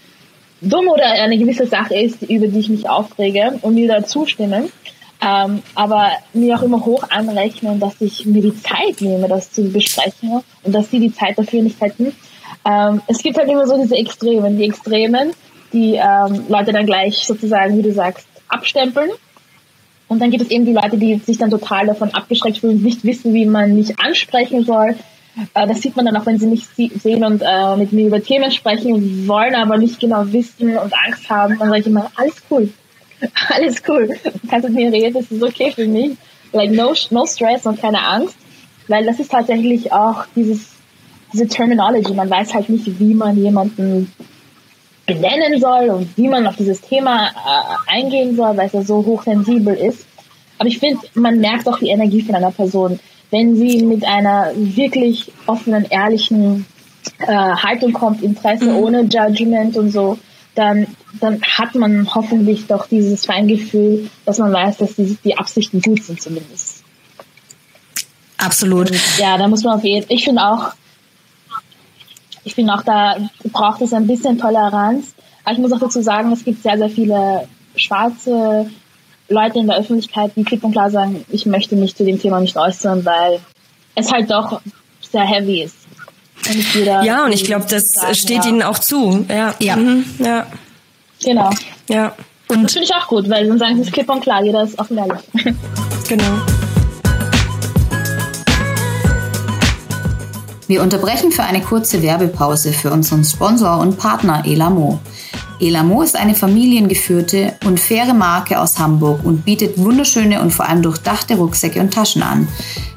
[0.60, 4.70] dumm oder eine gewisse Sache ist, über die ich mich aufrege und mir da zustimmen.
[5.20, 9.64] Ähm, aber mir auch immer hoch anrechnen, dass ich mir die Zeit nehme, das zu
[9.64, 12.14] besprechen und dass sie die Zeit dafür nicht hätten.
[12.64, 15.32] Ähm, es gibt halt immer so diese Extremen, die Extremen,
[15.72, 19.10] die ähm, Leute dann gleich sozusagen, wie du sagst, abstempeln.
[20.06, 23.04] Und dann gibt es eben die Leute, die sich dann total davon abgeschreckt fühlen, nicht
[23.04, 24.94] wissen, wie man mich ansprechen soll,
[25.54, 28.22] äh, das sieht man dann auch, wenn sie mich sehen und äh, mit mir über
[28.22, 31.58] Themen sprechen wollen, aber nicht genau wissen und Angst haben.
[31.58, 32.68] Dann sage ich immer, alles cool.
[33.48, 34.16] Alles cool.
[34.22, 36.16] Du kannst mit mir reden, das ist okay für mich.
[36.52, 38.36] Like no, no stress und keine Angst.
[38.86, 40.70] Weil das ist tatsächlich auch dieses,
[41.32, 42.14] diese Terminology.
[42.14, 44.12] Man weiß halt nicht, wie man jemanden
[45.04, 49.04] benennen soll und wie man auf dieses Thema äh, eingehen soll, weil es ja so
[49.04, 50.06] hochsensibel ist.
[50.58, 54.52] Aber ich finde, man merkt auch die Energie von einer Person wenn sie mit einer
[54.54, 56.66] wirklich offenen, ehrlichen
[57.20, 58.76] äh, Haltung kommt, Interesse mhm.
[58.76, 60.18] ohne Judgment und so,
[60.54, 60.86] dann,
[61.20, 66.02] dann hat man hoffentlich doch dieses Feingefühl, dass man weiß, dass die, die Absichten gut
[66.02, 66.82] sind zumindest.
[68.38, 68.90] Absolut.
[68.90, 70.72] Und ja, da muss man auf jeden ich finde auch,
[72.44, 73.16] ich finde auch, da
[73.52, 75.14] braucht es ein bisschen Toleranz.
[75.44, 78.70] Aber ich muss auch dazu sagen, es gibt sehr, sehr viele schwarze
[79.28, 82.40] Leute in der Öffentlichkeit, die klipp und klar sagen, ich möchte mich zu dem Thema
[82.40, 83.40] nicht äußern, weil
[83.94, 84.60] es halt doch
[85.10, 85.76] sehr heavy ist.
[86.48, 88.50] Und ja, und ich glaube, das sagen, steht ja.
[88.50, 89.26] ihnen auch zu.
[89.28, 89.54] Ja.
[89.58, 89.76] Ja.
[89.76, 90.04] Mhm.
[90.18, 90.46] ja.
[91.22, 91.50] Genau.
[91.88, 92.14] Ja.
[92.48, 94.62] Und das finde ich auch gut, weil dann sagen sie es klipp und klar, jeder
[94.62, 95.20] ist offen ehrlich.
[96.08, 96.38] genau.
[100.68, 105.00] Wir unterbrechen für eine kurze Werbepause für unseren Sponsor und Partner Elamo.
[105.60, 110.82] Elamo ist eine familiengeführte und faire Marke aus Hamburg und bietet wunderschöne und vor allem
[110.82, 112.46] durchdachte Rucksäcke und Taschen an.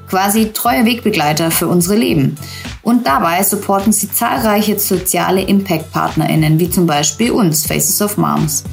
[0.08, 2.38] Quasi treue Wegbegleiter für unsere Leben.
[2.84, 8.66] Und dabei supporten sie zahlreiche soziale Impact-PartnerInnen, wie zum Beispiel uns, Faces of Moms.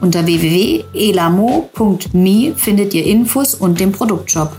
[0.00, 4.56] Unter www.elamo.me findet ihr Infos und den Produktshop.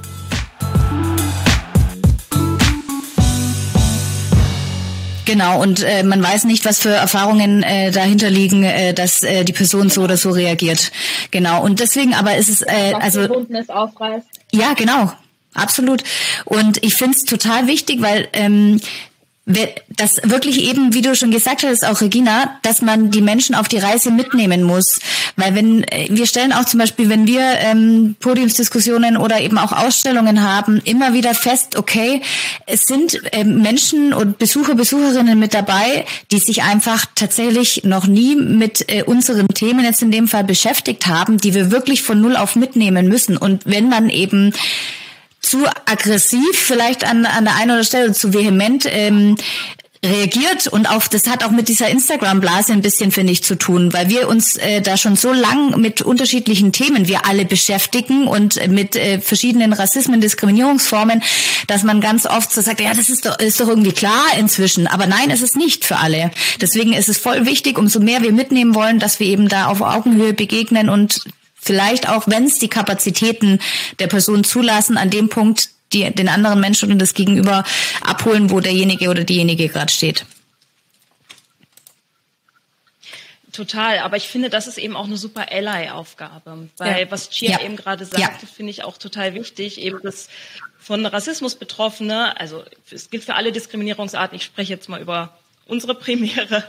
[5.25, 9.43] Genau, und äh, man weiß nicht, was für Erfahrungen äh, dahinter liegen, äh, dass äh,
[9.43, 10.91] die Person so oder so reagiert.
[11.31, 13.45] Genau, und deswegen aber ist es äh, also
[14.51, 15.11] ja, genau,
[15.53, 16.03] absolut.
[16.45, 18.79] Und ich finde es total wichtig, weil ähm,
[19.45, 23.67] das wirklich eben, wie du schon gesagt hast, auch Regina, dass man die Menschen auf
[23.67, 24.99] die Reise mitnehmen muss.
[25.36, 29.71] Weil wenn, äh, wir stellen auch zum Beispiel, wenn wir ähm, Podiumsdiskussionen oder eben auch
[29.71, 32.21] Ausstellungen haben, immer wieder fest, okay,
[32.65, 38.36] es sind ähm, Menschen und Besucher, Besucherinnen mit dabei, die sich einfach tatsächlich noch nie
[38.36, 42.36] mit äh, unseren Themen jetzt in dem Fall beschäftigt haben, die wir wirklich von Null
[42.36, 43.38] auf mitnehmen müssen.
[43.38, 44.53] Und wenn man eben
[45.45, 49.38] zu aggressiv vielleicht an, an der einen oder Stelle, zu vehement ähm,
[50.05, 53.55] reagiert und auf das hat auch mit dieser Instagram Blase ein bisschen finde ich zu
[53.55, 58.27] tun, weil wir uns äh, da schon so lang mit unterschiedlichen Themen wir alle beschäftigen
[58.27, 61.21] und mit äh, verschiedenen Rassismen, Diskriminierungsformen,
[61.67, 64.88] dass man ganz oft so sagt, ja, das ist doch ist doch irgendwie klar inzwischen,
[64.88, 66.31] aber nein, es ist nicht für alle.
[66.62, 69.81] Deswegen ist es voll wichtig, umso mehr wir mitnehmen wollen, dass wir eben da auf
[69.81, 71.21] Augenhöhe begegnen und
[71.65, 73.60] vielleicht auch, wenn es die Kapazitäten
[73.99, 77.63] der Person zulassen, an dem Punkt die, den anderen Menschen und das Gegenüber
[78.01, 80.25] abholen, wo derjenige oder diejenige gerade steht.
[83.51, 87.12] Total, aber ich finde, das ist eben auch eine super Ally-Aufgabe, weil ja.
[87.12, 87.62] was Chia ja.
[87.62, 88.49] eben gerade sagte, ja.
[88.54, 90.28] finde ich auch total wichtig, eben das
[90.78, 95.95] von Rassismus Betroffene, also es gilt für alle Diskriminierungsarten, ich spreche jetzt mal über unsere
[95.95, 96.63] Premiere,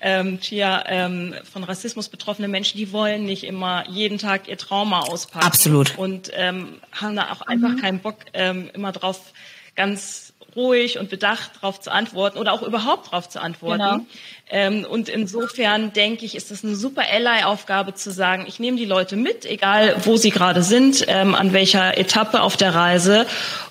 [0.00, 5.00] ähm, Chia, ähm, von Rassismus betroffene Menschen, die wollen nicht immer jeden Tag ihr Trauma
[5.00, 5.46] auspacken.
[5.46, 5.98] Absolut.
[5.98, 7.80] Und ähm, haben da auch einfach mhm.
[7.80, 9.32] keinen Bock, ähm, immer drauf
[9.74, 13.82] ganz ruhig und bedacht darauf zu antworten oder auch überhaupt darauf zu antworten.
[13.82, 14.06] Genau.
[14.50, 18.84] Ähm, und insofern denke ich, ist es eine super Ally-Aufgabe zu sagen, ich nehme die
[18.84, 23.26] Leute mit, egal wo sie gerade sind, ähm, an welcher Etappe auf der Reise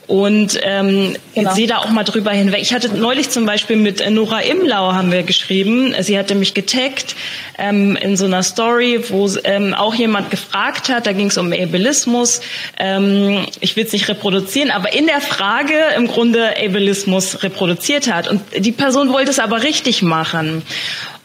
[0.07, 1.53] und ähm, genau.
[1.53, 2.61] sehe da auch mal drüber hinweg.
[2.61, 5.93] Ich hatte neulich zum Beispiel mit Nora Imlau haben wir geschrieben.
[6.01, 7.15] Sie hatte mich getaggt
[7.61, 11.05] ähm, in so einer Story, wo ähm, auch jemand gefragt hat.
[11.05, 12.41] Da ging es um Ableismus.
[12.77, 18.27] Ähm, ich will es nicht reproduzieren, aber in der Frage im Grunde Ableismus reproduziert hat.
[18.27, 20.63] Und die Person wollte es aber richtig machen.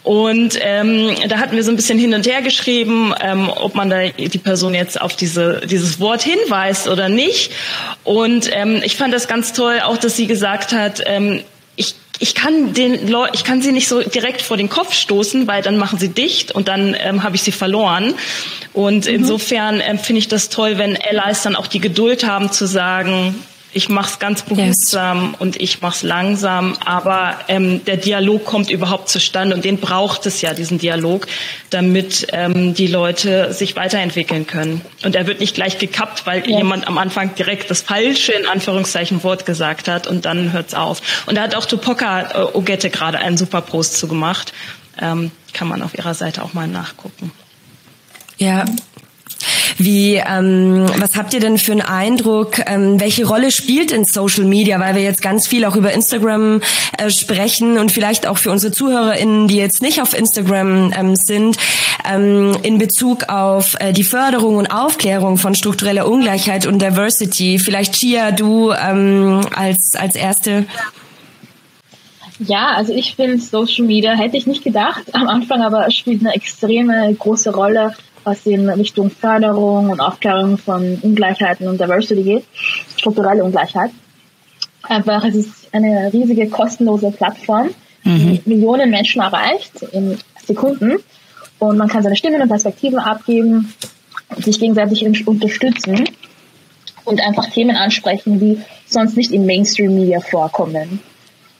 [0.07, 3.91] Und ähm, da hatten wir so ein bisschen hin und her geschrieben, ähm, ob man
[3.91, 7.51] da die Person jetzt auf diese, dieses Wort hinweist oder nicht.
[8.05, 11.43] Und ähm, ich fand das ganz toll, auch dass sie gesagt hat, ähm,
[11.77, 15.47] ich ich kann den Leu ich kann sie nicht so direkt vor den Kopf stoßen,
[15.47, 18.15] weil dann machen sie dicht und dann ähm, habe ich sie verloren.
[18.73, 19.15] Und mhm.
[19.15, 23.35] insofern ähm, finde ich das toll, wenn Allies dann auch die Geduld haben zu sagen,
[23.77, 25.41] ich mache es ganz behutsam yes.
[25.41, 30.25] und ich mache es langsam, aber ähm, der Dialog kommt überhaupt zustande und den braucht
[30.25, 31.27] es ja, diesen Dialog,
[31.69, 34.81] damit ähm, die Leute sich weiterentwickeln können.
[35.05, 36.57] Und er wird nicht gleich gekappt, weil yes.
[36.57, 41.03] jemand am Anfang direkt das falsche, in Anführungszeichen, Wort gesagt hat und dann hört's auf.
[41.27, 44.55] Und da hat auch Tupoka äh, Ogette gerade einen super Post zu gemacht.
[44.99, 47.31] Ähm, kann man auf ihrer Seite auch mal nachgucken.
[48.39, 48.65] Ja,
[49.79, 52.61] wie, ähm, was habt ihr denn für einen Eindruck?
[52.67, 54.81] Ähm, welche Rolle spielt in Social Media?
[54.81, 56.61] Weil wir jetzt ganz viel auch über Instagram
[56.99, 61.59] äh, sprechen und vielleicht auch für unsere ZuhörerInnen, die jetzt nicht auf Instagram ähm, sind,
[62.11, 67.59] ähm, in Bezug auf äh, die Förderung und Aufklärung von struktureller Ungleichheit und Diversity.
[67.59, 70.67] Vielleicht Chia, du ähm, als, als Erste.
[72.39, 76.35] Ja, also ich finde Social Media hätte ich nicht gedacht am Anfang, aber spielt eine
[76.35, 77.95] extreme große Rolle
[78.27, 82.45] was in Richtung Förderung und Aufklärung von Ungleichheiten und Diversity geht,
[82.97, 83.93] strukturelle Ungleichheit.
[84.83, 87.71] Einfach, es ist eine riesige kostenlose Plattform,
[88.05, 88.41] die mhm.
[88.45, 90.97] Millionen Menschen erreicht in Sekunden
[91.59, 93.73] und man kann seine Stimmen und Perspektiven abgeben,
[94.39, 96.05] sich gegenseitig unterstützen
[97.05, 101.01] und einfach Themen ansprechen, die sonst nicht im Mainstream-Media vorkommen.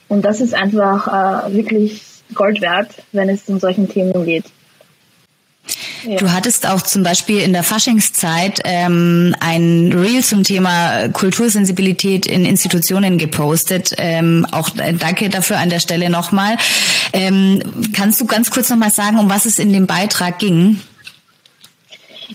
[0.09, 2.01] Und das ist einfach äh, wirklich
[2.33, 4.45] Gold wert, wenn es um solchen Themen geht.
[6.03, 12.45] Du hattest auch zum Beispiel in der Faschingszeit ähm, ein Reel zum Thema Kultursensibilität in
[12.45, 13.93] Institutionen gepostet.
[13.97, 16.57] Ähm, auch äh, danke dafür an der Stelle nochmal.
[17.13, 17.61] Ähm,
[17.93, 20.81] kannst du ganz kurz nochmal sagen, um was es in dem Beitrag ging?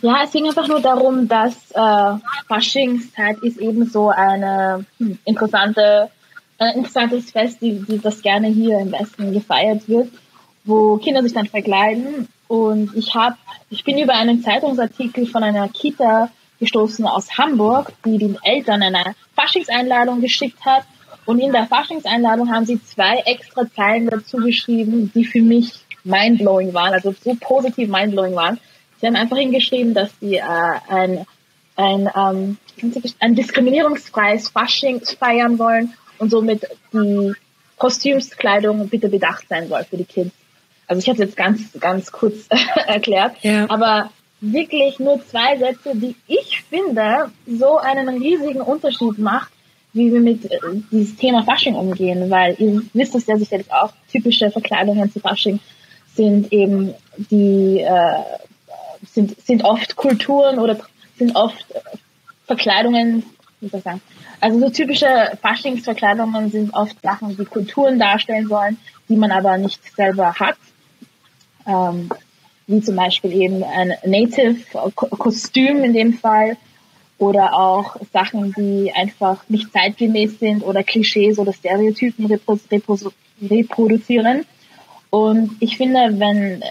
[0.00, 6.10] Ja, es ging einfach nur darum, dass äh, Faschingszeit ist eben so eine hm, interessante,
[6.58, 10.08] ein interessantes Fest, die, die das gerne hier im Westen gefeiert wird,
[10.64, 13.36] wo Kinder sich dann verkleiden Und ich habe,
[13.70, 16.28] ich bin über einen Zeitungsartikel von einer Kita
[16.60, 20.84] gestoßen aus Hamburg, die den Eltern eine Faschingseinladung geschickt hat.
[21.24, 25.72] Und in der Faschingseinladung haben sie zwei extra Zeilen dazu geschrieben, die für mich
[26.04, 28.60] mindblowing waren, also so positiv mindblowing waren.
[29.00, 31.24] Sie haben einfach hingeschrieben, dass sie äh, ein,
[31.76, 32.58] ein, ähm,
[33.18, 37.32] ein diskriminierungsfreies Fasching feiern wollen und somit die
[37.78, 40.41] Kostümskleidung bitte bedacht sein soll für die Kids.
[40.86, 42.48] Also ich habe jetzt ganz, ganz kurz
[42.86, 43.68] erklärt, ja.
[43.70, 49.52] aber wirklich nur zwei Sätze, die ich finde, so einen riesigen Unterschied macht,
[49.92, 50.58] wie wir mit äh,
[50.90, 55.60] dieses Thema Fasching umgehen, weil ihr wisst es ja sicherlich auch, typische Verkleidungen zu Fasching
[56.14, 58.22] sind eben die, äh,
[59.06, 60.78] sind, sind oft Kulturen oder
[61.16, 61.64] sind oft
[62.46, 63.22] Verkleidungen,
[63.60, 64.02] wie soll ich sagen,
[64.40, 65.06] also so typische
[65.40, 68.76] Faschingsverkleidungen sind oft Sachen, die Kulturen darstellen sollen,
[69.08, 70.56] die man aber nicht selber hat
[71.66, 72.10] ähm,
[72.66, 76.56] wie zum Beispiel eben ein Native-Kostüm in dem Fall
[77.18, 82.26] oder auch Sachen, die einfach nicht zeitgemäß sind oder Klischees oder Stereotypen
[83.40, 84.44] reproduzieren.
[85.10, 86.66] Und ich finde, wenn, äh,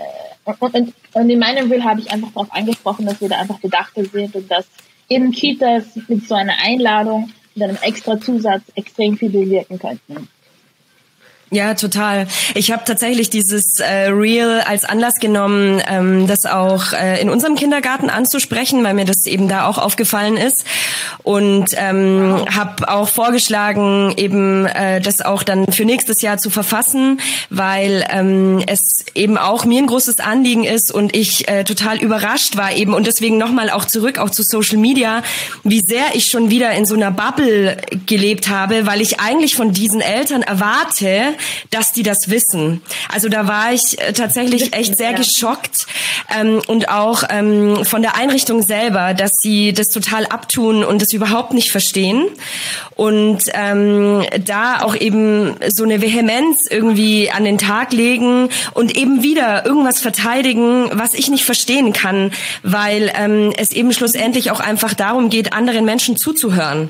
[0.60, 3.60] und, und, und in meinem Will habe ich einfach darauf angesprochen, dass wir da einfach
[3.60, 4.66] bedachter sind und dass
[5.08, 10.28] eben Kitas mit so einer Einladung, mit einem extra Zusatz extrem viel bewirken könnten.
[11.54, 12.28] Ja, total.
[12.56, 17.56] Ich habe tatsächlich dieses äh, Reel als Anlass genommen, ähm, das auch äh, in unserem
[17.56, 20.64] Kindergarten anzusprechen, weil mir das eben da auch aufgefallen ist
[21.24, 27.20] und ähm, habe auch vorgeschlagen, eben äh, das auch dann für nächstes Jahr zu verfassen,
[27.50, 32.56] weil ähm, es eben auch mir ein großes Anliegen ist und ich äh, total überrascht
[32.56, 35.22] war eben und deswegen nochmal auch zurück auch zu Social Media,
[35.66, 39.74] wie sehr ich schon wieder in so einer Bubble gelebt habe, weil ich eigentlich von
[39.74, 41.36] diesen Eltern erwarte,
[41.70, 42.82] dass die das wissen.
[43.10, 45.88] Also da war ich äh, tatsächlich echt sehr geschockt
[46.36, 51.14] ähm, und auch ähm, von der Einrichtung selber, dass sie das total abtun und das
[51.14, 52.28] überhaupt nicht verstehen
[52.96, 59.24] und ähm, da auch eben so eine Vehemenz irgendwie an den Tag legen und eben
[59.24, 62.32] wieder irgendwas verteidigen, was ich nicht verstehen kann,
[62.64, 66.90] weil ähm, es eben schlussendlich auch einfach darum geht, anderen Menschen zuzuhören.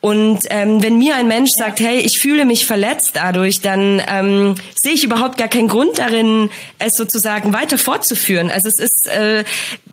[0.00, 4.54] Und ähm, wenn mir ein Mensch sagt, hey, ich fühle mich verletzt dadurch, dann ähm,
[4.74, 8.50] sehe ich überhaupt gar keinen Grund darin, es sozusagen weiter fortzuführen.
[8.50, 9.44] Also es ist, äh,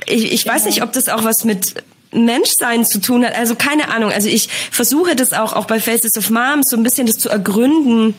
[0.05, 1.75] ich, ich weiß nicht, ob das auch was mit
[2.11, 3.35] Menschsein zu tun hat.
[3.35, 4.11] Also keine Ahnung.
[4.11, 7.29] Also ich versuche das auch, auch bei Faces of Moms so ein bisschen das zu
[7.29, 8.13] ergründen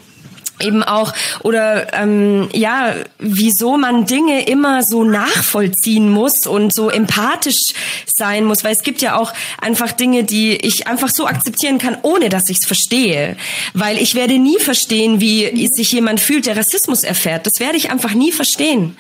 [0.61, 1.13] eben auch
[1.43, 7.73] oder ähm, ja wieso man Dinge immer so nachvollziehen muss und so empathisch
[8.07, 8.63] sein muss.
[8.65, 12.49] Weil es gibt ja auch einfach Dinge die ich einfach so akzeptieren kann ohne dass
[12.49, 13.37] ich es verstehe.
[13.73, 17.47] Weil ich werde nie verstehen wie sich jemand fühlt der Rassismus erfährt.
[17.47, 18.97] Das werde ich einfach nie verstehen.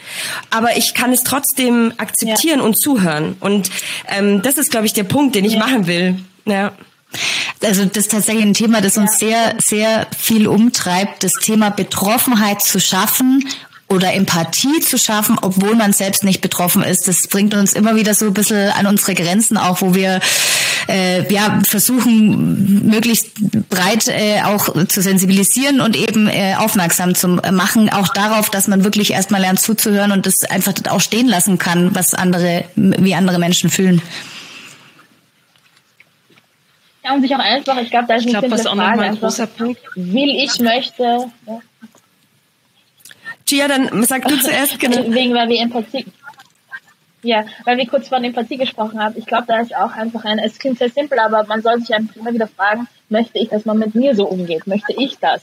[0.51, 2.65] Aber ich kann es trotzdem akzeptieren ja.
[2.65, 3.37] und zuhören.
[3.41, 3.71] Und
[4.09, 5.59] ähm, das ist glaube ich der Punkt den ich ja.
[5.59, 6.17] machen will.
[6.47, 6.73] Ja
[7.63, 12.63] also das ist tatsächlich ein Thema, das uns sehr, sehr viel umtreibt, das Thema Betroffenheit
[12.63, 13.45] zu schaffen
[13.89, 17.07] oder Empathie zu schaffen, obwohl man selbst nicht betroffen ist.
[17.07, 20.21] Das bringt uns immer wieder so ein bisschen an unsere Grenzen auch, wo wir
[20.89, 23.31] äh, ja versuchen, möglichst
[23.69, 28.85] breit äh, auch zu sensibilisieren und eben äh, aufmerksam zu machen, auch darauf, dass man
[28.85, 33.39] wirklich erstmal lernt zuzuhören und das einfach auch stehen lassen kann, was andere, wie andere
[33.39, 34.03] Menschen fühlen.
[37.05, 39.19] Ja, und sich auch einfach, ich glaube, da ist ich glaub, was auch nochmal ein
[39.19, 39.81] großer Punkt.
[39.95, 41.03] Will ich, möchte.
[41.47, 41.61] Ja.
[43.45, 45.05] Gia, dann sag du zuerst, genau.
[45.13, 46.07] Wegen, weil wir Empathie,
[47.25, 49.17] ja, weil wir kurz von Empathie gesprochen haben.
[49.19, 51.95] Ich glaube, da ist auch einfach ein, es klingt sehr simpel, aber man soll sich
[51.95, 54.67] einfach immer wieder fragen, möchte ich, dass man mit mir so umgeht?
[54.67, 55.43] Möchte ich das?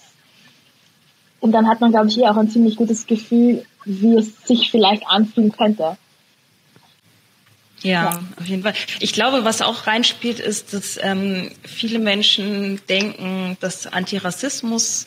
[1.39, 4.69] Und dann hat man, glaube ich, hier auch ein ziemlich gutes Gefühl, wie es sich
[4.69, 5.97] vielleicht anfühlen könnte.
[7.83, 8.73] Ja, ja, auf jeden Fall.
[8.99, 15.05] Ich glaube, was auch reinspielt, ist, dass ähm, viele Menschen denken, dass Antirassismus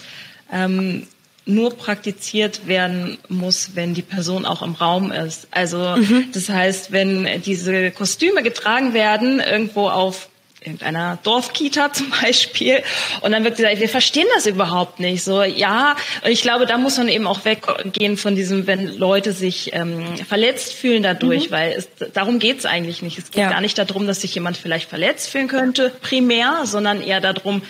[0.52, 1.06] ähm,
[1.46, 5.46] nur praktiziert werden muss, wenn die Person auch im Raum ist.
[5.50, 6.30] Also mhm.
[6.32, 10.28] das heißt, wenn diese Kostüme getragen werden, irgendwo auf
[10.64, 12.82] irgendeiner Dorfkita zum Beispiel.
[13.20, 15.22] Und dann wird gesagt, wir verstehen das überhaupt nicht.
[15.22, 19.32] So, ja, und ich glaube, da muss man eben auch weggehen von diesem, wenn Leute
[19.32, 21.54] sich ähm, verletzt fühlen dadurch, mhm.
[21.54, 23.18] weil es, darum geht's eigentlich nicht.
[23.18, 23.50] Es geht ja.
[23.50, 27.62] gar nicht darum, dass sich jemand vielleicht verletzt fühlen könnte, primär, sondern eher darum,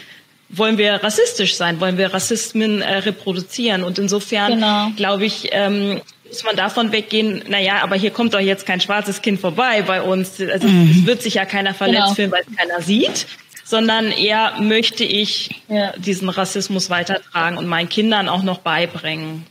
[0.48, 3.82] wollen wir rassistisch sein, wollen wir Rassismen äh, reproduzieren.
[3.82, 4.90] Und insofern, genau.
[4.96, 6.00] glaube ich, ähm,
[6.34, 10.02] muss man davon weggehen, naja, aber hier kommt doch jetzt kein schwarzes Kind vorbei bei
[10.02, 10.40] uns.
[10.40, 10.90] Also mhm.
[10.90, 12.14] es wird sich ja keiner verletzt genau.
[12.14, 13.26] fühlen, weil es keiner sieht,
[13.64, 15.92] sondern eher möchte ich ja.
[15.96, 19.46] diesen Rassismus weitertragen und meinen Kindern auch noch beibringen.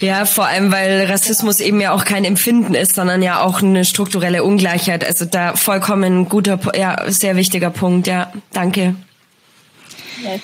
[0.00, 3.84] Ja, vor allem, weil Rassismus eben ja auch kein Empfinden ist, sondern ja auch eine
[3.84, 5.04] strukturelle Ungleichheit.
[5.04, 8.06] Also da vollkommen guter, ja, sehr wichtiger Punkt.
[8.06, 8.94] Ja, danke.
[10.22, 10.40] Yes.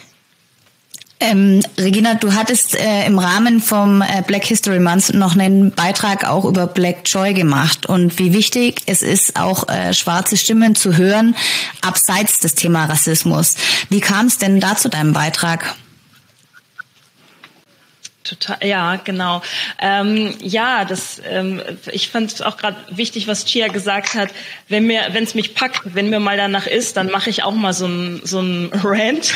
[1.27, 6.29] Ähm, Regina, du hattest äh, im Rahmen vom äh, Black History Month noch einen Beitrag
[6.29, 10.99] auch über Black Joy gemacht und wie wichtig es ist, auch äh, schwarze Stimmen zu
[10.99, 11.35] hören,
[11.81, 13.57] abseits des Thema Rassismus.
[13.89, 15.75] Wie kam es denn da zu deinem Beitrag?
[18.25, 19.43] Total, ja, genau.
[19.79, 21.61] Ähm, ja, das, ähm,
[21.93, 24.31] ich fand es auch gerade wichtig, was Chia gesagt hat.
[24.67, 27.53] Wenn mir, wenn es mich packt, wenn mir mal danach ist, dann mache ich auch
[27.53, 29.35] mal so ein so ein Rant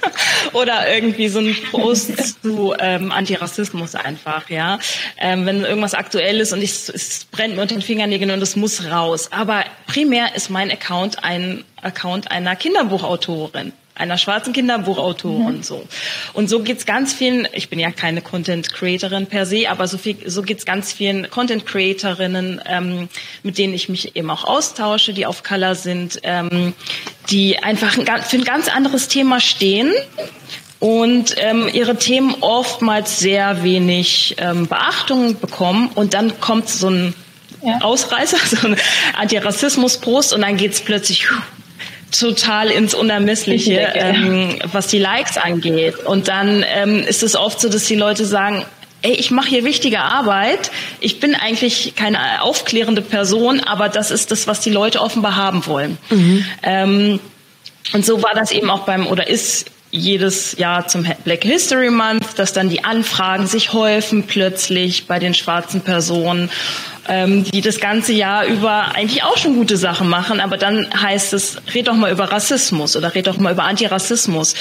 [0.54, 4.78] oder irgendwie so ein Post zu ähm, Antirassismus einfach, ja.
[5.18, 8.56] Ähm, wenn irgendwas aktuell ist und ich, es brennt mir unter den Fingernägeln und es
[8.56, 9.30] muss raus.
[9.32, 15.62] Aber primär ist mein Account ein Account einer Kinderbuchautorin einer schwarzen Kinderbuchautorin mhm.
[15.62, 15.86] so.
[16.32, 19.98] Und so geht's ganz vielen, ich bin ja keine Content Creatorin per se, aber so,
[19.98, 23.08] viel, so geht's ganz vielen Content Creatorinnen, ähm,
[23.42, 26.72] mit denen ich mich eben auch austausche, die auf Color sind, ähm,
[27.30, 29.92] die einfach ein, für ein ganz anderes Thema stehen
[30.80, 37.14] und ähm, ihre Themen oftmals sehr wenig ähm, Beachtung bekommen und dann kommt so ein
[37.62, 37.78] ja.
[37.82, 38.76] Ausreißer, so ein
[39.16, 41.28] Antirassismus-Post und dann geht's plötzlich
[42.10, 45.96] total ins Unermessliche, ähm, was die Likes angeht.
[46.04, 48.64] Und dann ähm, ist es oft so, dass die Leute sagen,
[49.02, 50.70] ey, ich mache hier wichtige Arbeit.
[51.00, 55.66] Ich bin eigentlich keine aufklärende Person, aber das ist das, was die Leute offenbar haben
[55.66, 55.98] wollen.
[56.10, 56.44] Mhm.
[56.62, 57.20] Ähm,
[57.92, 62.38] und so war das eben auch beim, oder ist jedes Jahr zum Black History Month,
[62.38, 66.50] dass dann die Anfragen sich häufen plötzlich bei den schwarzen Personen
[67.08, 71.32] ähm, die das ganze Jahr über eigentlich auch schon gute Sachen machen, aber dann heißt
[71.32, 74.54] es, red doch mal über Rassismus oder red doch mal über Antirassismus.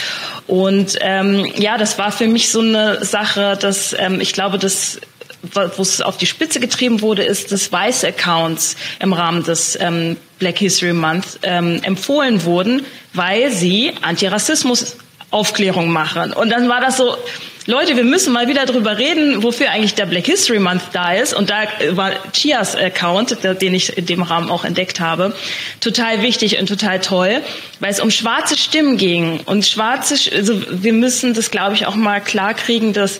[0.48, 5.00] Und ähm, ja, das war für mich so eine Sache, dass ähm, ich glaube, dass
[5.42, 10.18] wo es auf die Spitze getrieben wurde, ist, dass weiße Accounts im Rahmen des ähm,
[10.38, 14.98] Black History Month ähm, empfohlen wurden, weil sie Antirassismus
[15.32, 16.34] Aufklärung machen.
[16.34, 17.16] Und dann war das so,
[17.70, 21.36] Leute, wir müssen mal wieder darüber reden, wofür eigentlich der Black History Month da ist.
[21.36, 25.36] Und da war Chias Account, den ich in dem Rahmen auch entdeckt habe,
[25.80, 27.44] total wichtig und total toll,
[27.80, 29.42] weil es um schwarze Stimmen ging.
[29.46, 33.20] Und schwarze, also wir müssen das, glaube ich, auch mal klar kriegen, dass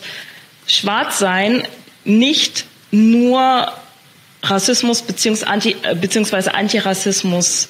[0.66, 1.62] Schwarzsein
[2.04, 3.72] nicht nur
[4.42, 7.68] Rassismus äh, beziehungsweise Antirassismus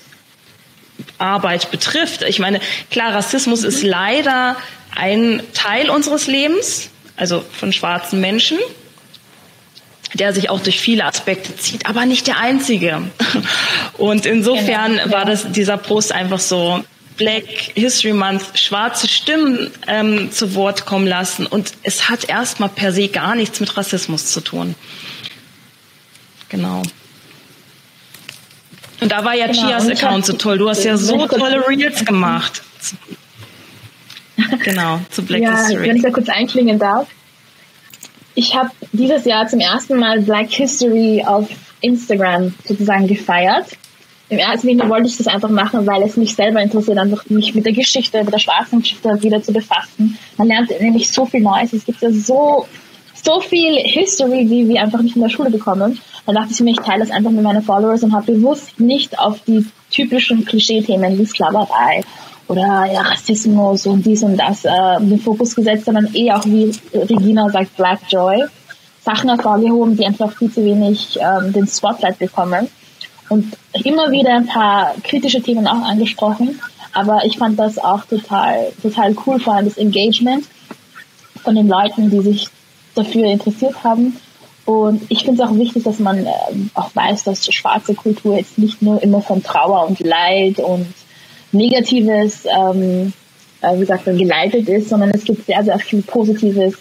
[1.19, 2.23] Arbeit betrifft.
[2.23, 4.57] Ich meine, klar, Rassismus ist leider
[4.95, 8.59] ein Teil unseres Lebens, also von schwarzen Menschen,
[10.15, 13.03] der sich auch durch viele Aspekte zieht, aber nicht der einzige.
[13.99, 16.85] Und insofern genau, war das dieser Post einfach so
[17.17, 17.45] Black
[17.75, 23.09] History Month schwarze Stimmen ähm, zu Wort kommen lassen und es hat erstmal per se
[23.09, 24.75] gar nichts mit Rassismus zu tun.
[26.49, 26.83] Genau.
[29.01, 29.67] Und da war ja genau.
[29.67, 30.59] Chias Account so toll.
[30.59, 32.63] Du hast ja so tolle Reels gemacht.
[34.65, 35.89] Genau, zu Black ja, History.
[35.89, 37.09] Wenn ich da kurz einklingen darf.
[38.35, 41.49] Ich habe dieses Jahr zum ersten Mal Black History auf
[41.81, 43.67] Instagram sozusagen gefeiert.
[44.29, 47.55] Im ersten Linie wollte ich das einfach machen, weil es mich selber interessiert, einfach mich
[47.55, 50.17] mit der Geschichte, mit der schwarzen Geschichte wieder zu befassen.
[50.37, 51.73] Man lernt nämlich so viel Neues.
[51.73, 52.67] Es gibt ja so,
[53.23, 56.01] so viel History, die wir einfach nicht in der Schule bekommen.
[56.27, 59.19] Dann dachte ich mir, ich teile das einfach mit meinen Followers und habe bewusst nicht
[59.19, 62.03] auf die typischen Klischee-Themen wie Sklaverei
[62.49, 66.73] oder ja, Rassismus und dies und das äh, den Fokus gesetzt, sondern eher auch, wie
[66.93, 68.45] Regina sagt, Black Joy.
[69.03, 72.69] Sachen hervorgehoben, die einfach viel zu wenig ähm, den Spotlight bekommen.
[73.29, 76.61] Und immer wieder ein paar kritische Themen auch angesprochen.
[76.93, 80.45] Aber ich fand das auch total, total cool, vor allem das Engagement
[81.43, 82.49] von den Leuten, die sich
[82.95, 84.17] dafür interessiert haben.
[84.71, 86.31] Und ich finde es auch wichtig, dass man äh,
[86.75, 90.87] auch weiß, dass schwarze Kultur jetzt nicht nur immer von Trauer und Leid und
[91.51, 93.13] Negatives, ähm,
[93.63, 96.75] äh, wie gesagt, geleitet ist, sondern es gibt sehr, sehr viel Positives.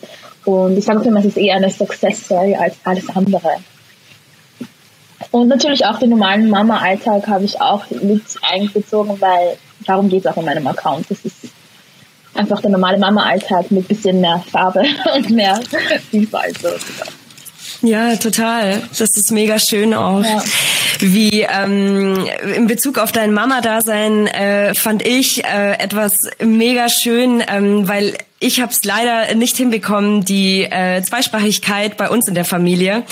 [0.45, 3.55] Und ich sage immer, es ist eher eine Success Story als alles andere.
[5.31, 10.31] Und natürlich auch den normalen Mama-Alltag habe ich auch mit eingezogen, weil darum geht es
[10.31, 11.09] auch in meinem Account.
[11.09, 11.37] Das ist
[12.35, 14.83] einfach der normale Mama-Alltag mit bisschen mehr Farbe
[15.15, 15.59] und mehr
[16.11, 17.18] Vielfalt sozusagen.
[17.81, 18.81] Ja, total.
[18.97, 20.23] Das ist mega schön auch.
[20.23, 20.43] Ja.
[20.99, 26.13] Wie ähm, in Bezug auf dein Mama-Dasein äh, fand ich äh, etwas
[26.43, 32.27] mega schön, ähm, weil ich habe es leider nicht hinbekommen, die äh, Zweisprachigkeit bei uns
[32.27, 33.03] in der Familie.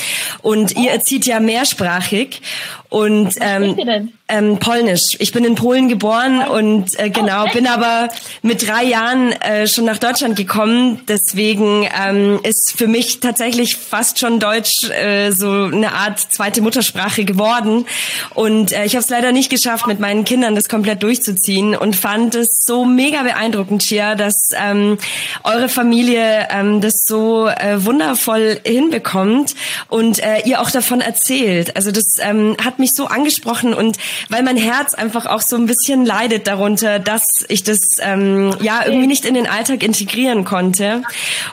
[0.42, 2.42] Und ihr erzieht ja mehrsprachig.
[2.90, 5.16] Und ähm, Ähm, Polnisch.
[5.20, 8.10] Ich bin in Polen geboren und äh, genau bin aber
[8.42, 11.00] mit drei Jahren äh, schon nach Deutschland gekommen.
[11.08, 17.24] Deswegen ähm, ist für mich tatsächlich fast schon Deutsch äh, so eine Art zweite Muttersprache
[17.24, 17.86] geworden.
[18.34, 21.96] Und äh, ich habe es leider nicht geschafft, mit meinen Kindern das komplett durchzuziehen und
[21.96, 24.98] fand es so mega beeindruckend, Chia, dass ähm,
[25.46, 29.56] eure Familie ähm, das so äh, wundervoll hinbekommt
[29.88, 31.78] und äh, ihr auch davon erzählt.
[31.78, 33.98] Also das ähm, hat mich so angesprochen und
[34.30, 38.86] weil mein Herz einfach auch so ein bisschen leidet darunter, dass ich das ähm, ja
[38.86, 41.04] irgendwie nicht in den Alltag integrieren konnte.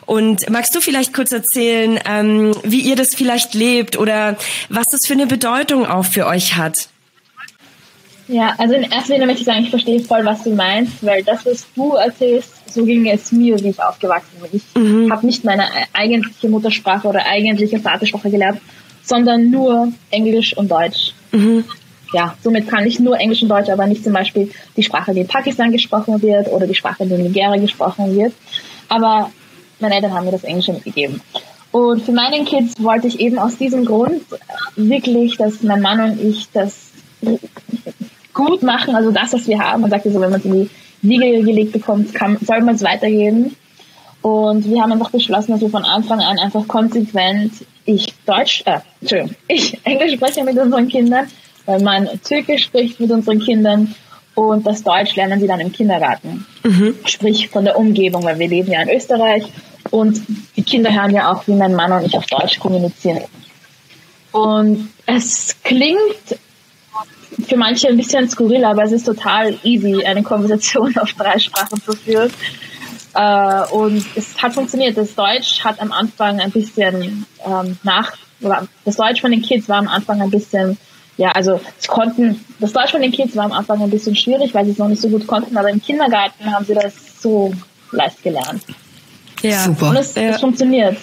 [0.07, 4.37] Und magst du vielleicht kurz erzählen, ähm, wie ihr das vielleicht lebt oder
[4.69, 6.89] was das für eine Bedeutung auch für euch hat?
[8.27, 11.23] Ja, also in erster Linie möchte ich sagen, ich verstehe voll, was du meinst, weil
[11.23, 14.51] das, was du erzählst, so ging es mir, wie ich aufgewachsen bin.
[14.53, 15.13] Ich mhm.
[15.13, 18.61] habe nicht meine eigentliche Muttersprache oder eigentliche Vatersprache gelernt,
[19.05, 21.13] sondern nur Englisch und Deutsch.
[21.33, 21.65] Mhm
[22.15, 25.21] ja, somit kann ich nur Englisch und Deutsch, aber nicht zum Beispiel die Sprache, die
[25.21, 28.33] in Pakistan gesprochen wird oder die Sprache, die in Nigeria gesprochen wird.
[28.89, 29.31] Aber
[29.81, 31.21] meine Eltern haben mir das Englische mitgegeben.
[31.73, 34.23] Und für meine Kids wollte ich eben aus diesem Grund
[34.77, 36.93] wirklich, dass mein Mann und ich das
[38.33, 39.81] gut machen, also das, was wir haben.
[39.81, 40.71] Man sagt ja so, wenn man es in die
[41.03, 43.57] Wiege gelegt bekommt, kann, soll man es weitergeben.
[44.23, 47.53] Und wir haben einfach beschlossen, dass wir von Anfang an einfach konsequent
[47.85, 51.29] ich Deutsch, äh, Entschuldigung, ich Englisch spreche mit unseren Kindern
[51.67, 53.95] weil man Türkisch spricht mit unseren Kindern
[54.35, 56.47] und das Deutsch lernen sie dann im Kindergarten.
[56.63, 56.97] Mhm.
[57.05, 59.45] Sprich von der Umgebung, weil wir leben ja in Österreich
[59.91, 60.21] und
[60.57, 63.23] die Kinder hören ja auch, wie mein Mann und ich auf Deutsch kommunizieren.
[64.33, 66.39] Und es klingt
[67.49, 71.81] für manche ein bisschen skurril, aber es ist total easy, eine Konversation auf drei Sprachen
[71.81, 72.33] zu führen.
[73.15, 74.97] Äh, und es hat funktioniert.
[74.97, 79.69] Das Deutsch hat am Anfang ein bisschen ähm, nach, oder das Deutsch von den Kids
[79.69, 80.77] war am Anfang ein bisschen
[81.17, 84.53] ja, also sie konnten, das Deutsch von den Kids war am Anfang ein bisschen schwierig,
[84.55, 87.53] weil sie es noch nicht so gut konnten, aber im Kindergarten haben sie das so
[87.93, 88.63] leicht gelernt.
[89.43, 89.91] Ja, super.
[89.91, 90.23] Und es, ja.
[90.23, 90.97] es funktioniert.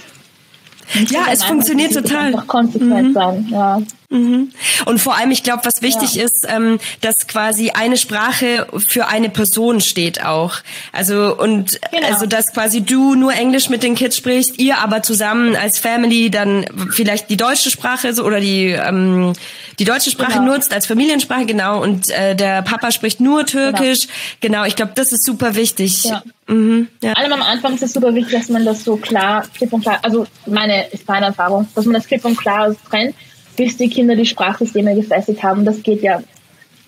[1.10, 2.28] Ja, es funktioniert total.
[2.28, 3.14] Einfach konsequent mhm.
[3.14, 3.82] sein, ja.
[4.12, 4.52] Mhm.
[4.86, 6.26] Und vor allem, ich glaube, was wichtig ja.
[6.26, 10.56] ist, ähm, dass quasi eine Sprache für eine Person steht auch.
[10.92, 12.08] Also und genau.
[12.08, 16.30] also dass quasi du nur Englisch mit den Kids sprichst, ihr aber zusammen als Family
[16.30, 19.32] dann vielleicht die deutsche Sprache so, oder die ähm,
[19.80, 20.54] die deutsche Sprache genau.
[20.56, 24.08] nutzt als Familiensprache genau und äh, der Papa spricht nur Türkisch.
[24.42, 26.04] Genau, genau ich glaube, das ist super wichtig.
[26.04, 26.22] Ja.
[26.48, 27.14] Mhm, ja.
[27.14, 30.00] Allem am Anfang ist es super wichtig, dass man das so klar, klipp und klar,
[30.02, 33.16] also meine ist meine Erfahrung, dass man das klipp und klar trennt
[33.62, 35.66] bis die Kinder die Sprachsysteme gefestigt haben.
[35.66, 36.24] Das geht ja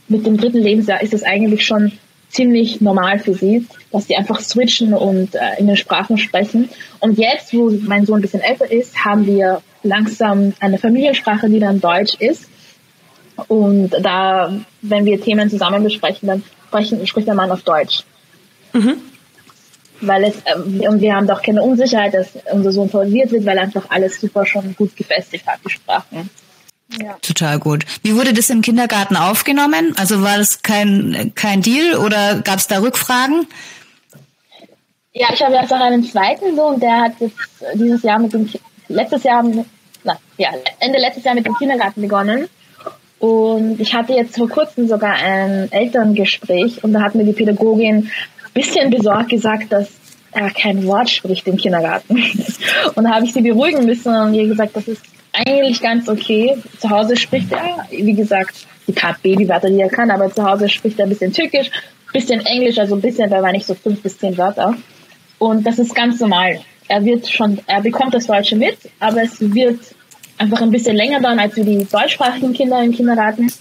[0.07, 1.91] mit dem dritten Lebensjahr ist es eigentlich schon
[2.30, 6.69] ziemlich normal für sie, dass sie einfach switchen und äh, in den Sprachen sprechen.
[6.99, 11.59] Und jetzt, wo mein Sohn ein bisschen älter ist, haben wir langsam eine Familiensprache, die
[11.59, 12.49] dann Deutsch ist.
[13.47, 14.51] Und da,
[14.82, 18.03] wenn wir Themen zusammen besprechen, dann sprechen, spricht der Mann auf Deutsch.
[18.74, 18.95] Mhm.
[20.01, 23.59] Weil es, äh, und wir haben doch keine Unsicherheit, dass unser Sohn verwirrt wird, weil
[23.59, 26.32] einfach alles super schon gut gefestigt hat, die Sprachen.
[27.01, 27.17] Ja.
[27.21, 27.85] Total gut.
[28.03, 29.93] Wie wurde das im Kindergarten aufgenommen?
[29.97, 33.47] Also war das kein, kein Deal oder gab es da Rückfragen?
[35.13, 37.37] Ja, ich habe jetzt auch einen zweiten Sohn, der hat jetzt
[37.75, 38.49] dieses Jahr mit dem,
[38.87, 39.43] letztes Jahr,
[40.03, 42.49] na, ja, Ende letztes Jahr mit dem Kindergarten begonnen.
[43.19, 47.95] Und ich hatte jetzt vor kurzem sogar ein Elterngespräch und da hat mir die Pädagogin
[47.95, 48.11] ein
[48.53, 49.87] bisschen besorgt gesagt, dass
[50.31, 52.15] er kein Wort spricht im Kindergarten.
[52.95, 55.01] Und da habe ich sie beruhigen müssen und ihr gesagt, das ist
[55.34, 56.55] eigentlich ganz okay.
[56.79, 60.69] Zu Hause spricht er, wie gesagt, die paar Babywörter, die er kann, aber zu Hause
[60.69, 63.73] spricht er ein bisschen Türkisch, ein bisschen Englisch, also ein bisschen, da war nicht so
[63.73, 64.75] fünf bis zehn Wörter.
[65.39, 66.61] Und das ist ganz normal.
[66.88, 69.79] Er wird schon, er bekommt das Deutsche mit, aber es wird
[70.38, 73.51] einfach ein bisschen länger dauern als für die deutschsprachigen Kinder im Kindergarten.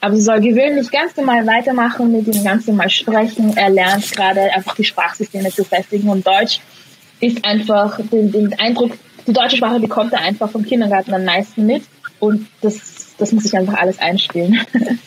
[0.00, 3.56] Aber sie soll gewöhnlich ganz normal weitermachen, mit ihm ganz normal sprechen.
[3.56, 6.60] Er lernt gerade einfach die Sprachsysteme zu festigen und Deutsch
[7.20, 8.92] ist einfach den, den Eindruck
[9.26, 11.84] die deutsche Sprache bekommt er einfach vom Kindergarten am meisten mit
[12.20, 14.60] und das, das muss ich einfach alles einspielen.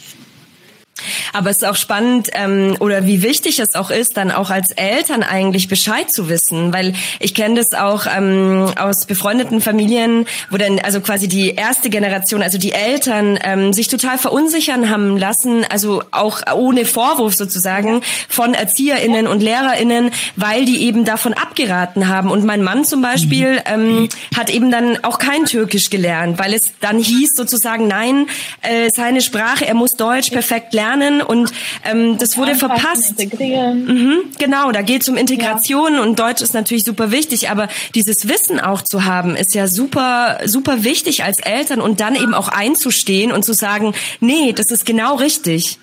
[1.35, 4.71] Aber es ist auch spannend ähm, oder wie wichtig es auch ist, dann auch als
[4.71, 10.55] Eltern eigentlich Bescheid zu wissen, weil ich kenne das auch ähm, aus befreundeten Familien, wo
[10.55, 15.65] dann also quasi die erste Generation, also die Eltern ähm, sich total verunsichern haben lassen,
[15.69, 22.31] also auch ohne Vorwurf sozusagen von ErzieherInnen und LehrerInnen, weil die eben davon abgeraten haben.
[22.31, 26.71] Und mein Mann zum Beispiel ähm, hat eben dann auch kein Türkisch gelernt, weil es
[26.79, 28.27] dann hieß sozusagen, nein,
[28.61, 31.51] äh, seine Sprache, er muss Deutsch perfekt lernen und
[31.83, 33.19] ähm, das wurde Anpassen, verpasst.
[33.21, 33.85] Integrieren.
[33.85, 38.27] Mhm, genau, da geht es um Integration und Deutsch ist natürlich super wichtig, aber dieses
[38.29, 42.47] Wissen auch zu haben, ist ja super, super wichtig als Eltern und dann eben auch
[42.47, 45.77] einzustehen und zu sagen, nee, das ist genau richtig.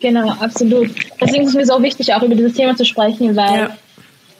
[0.00, 0.90] Genau, absolut.
[1.20, 3.76] Deswegen ist es mir so wichtig, auch über dieses Thema zu sprechen, weil Ja.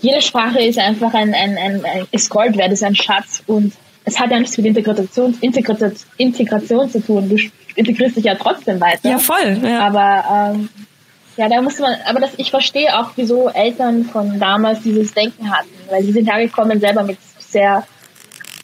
[0.01, 3.73] jede Sprache ist einfach ein, ein, ein, ein ist Gold wert, ist ein Schatz und
[4.05, 7.29] es hat ja nichts mit Integration, Integration, Integration zu tun.
[7.31, 7.39] Du
[7.75, 9.09] integrierst dich ja trotzdem weiter.
[9.11, 9.59] Ja, voll.
[9.63, 9.81] Ja.
[9.87, 10.69] Aber ähm,
[11.37, 15.51] ja, da muss man, aber das, ich verstehe auch, wieso Eltern von damals dieses Denken
[15.51, 17.85] hatten, weil sie sind hergekommen selber mit sehr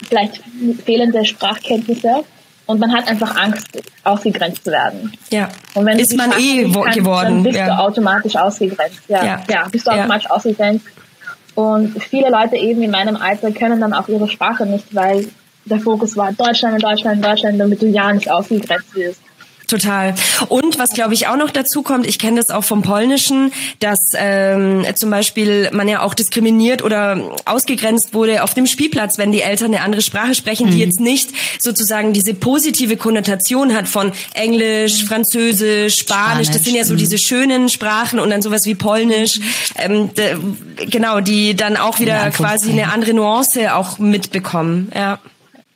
[0.09, 0.41] vielleicht
[0.85, 2.25] fehlende Sprachkenntnisse
[2.67, 3.67] und man hat einfach Angst,
[4.05, 5.13] ausgegrenzt zu werden.
[5.31, 5.49] ja.
[5.75, 7.25] Und wenn Ist man eh kannst, geworden.
[7.35, 7.67] Dann bist ja.
[7.67, 9.01] du automatisch ausgegrenzt.
[9.09, 9.43] Ja, Ja.
[9.51, 9.69] ja.
[9.69, 9.99] bist du Ja.
[9.99, 10.87] automatisch ausgegrenzt.
[11.57, 15.29] Und viele Leute eben in meinem Alter können dann auch ihre Sprache nicht, weil
[15.65, 19.21] der Fokus war Deutschland, Deutschland, Deutschland, damit du ja nicht ausgegrenzt wirst.
[19.71, 20.15] Total.
[20.49, 24.01] Und was glaube ich auch noch dazu kommt, ich kenne das auch vom Polnischen, dass
[24.17, 29.43] ähm, zum Beispiel man ja auch diskriminiert oder ausgegrenzt wurde auf dem Spielplatz, wenn die
[29.43, 31.31] Eltern eine andere Sprache sprechen, die jetzt nicht
[31.61, 36.49] sozusagen diese positive Konnotation hat von Englisch, Französisch, Spanisch.
[36.49, 39.39] Das Spanisch, sind ja so diese schönen Sprachen und dann sowas wie Polnisch.
[39.77, 40.37] Ähm, de,
[40.91, 44.91] genau, die dann auch wieder quasi eine andere Nuance auch mitbekommen.
[44.97, 45.21] Ja.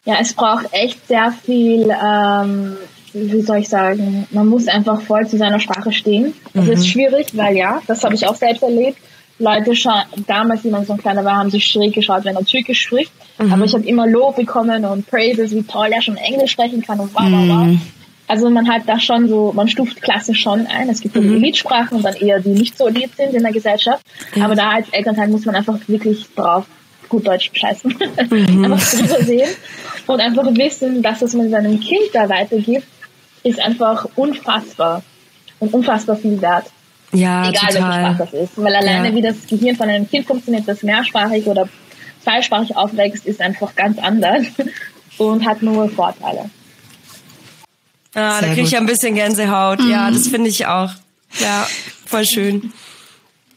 [0.05, 2.76] Ja, es braucht echt sehr viel, ähm,
[3.14, 6.34] wie soll ich sagen, man muss einfach voll zu seiner Sprache stehen.
[6.52, 8.98] Das ist schwierig, weil ja, das habe ich auch selbst erlebt.
[9.38, 12.44] Leute scha damals, wie man so ein kleiner war, haben sich schräg geschaut, wenn er
[12.44, 13.12] Türkisch spricht.
[13.38, 17.00] Aber ich habe immer Lob bekommen und Praises, wie toll er schon Englisch sprechen kann
[17.00, 17.78] und wow, wow, wow.
[18.26, 20.88] Also man hat da schon so, man stuft Klasse schon ein.
[20.88, 23.52] Es gibt so die Elite-Sprachen und dann eher die nicht so elite sind in der
[23.52, 24.02] Gesellschaft.
[24.40, 26.64] Aber da als Elternteil muss man einfach wirklich drauf
[27.09, 27.94] gut Deutsch scheißen.
[28.16, 29.50] einfach drüber sehen
[30.07, 32.86] und einfach wissen, dass es man seinem Kind da weitergibt,
[33.42, 35.02] ist einfach unfassbar
[35.61, 36.66] und unfassbar viel wert.
[37.12, 38.14] Ja, Egal welche total.
[38.14, 38.52] Sprache das ist.
[38.57, 39.14] Weil alleine Ja.
[39.14, 41.68] wie das Gehirn von einem Kind funktioniert, das mehrsprachig oder
[42.22, 44.46] zweisprachig aufwächst, ist einfach ganz anders
[45.18, 46.50] und hat nur Vorteile.
[48.14, 49.80] Ah, da Sehr kriege ich ja ein bisschen Gänsehaut.
[49.88, 50.90] Ja, das finde ich auch.
[51.40, 51.66] Ja,
[52.07, 52.72] voll schön.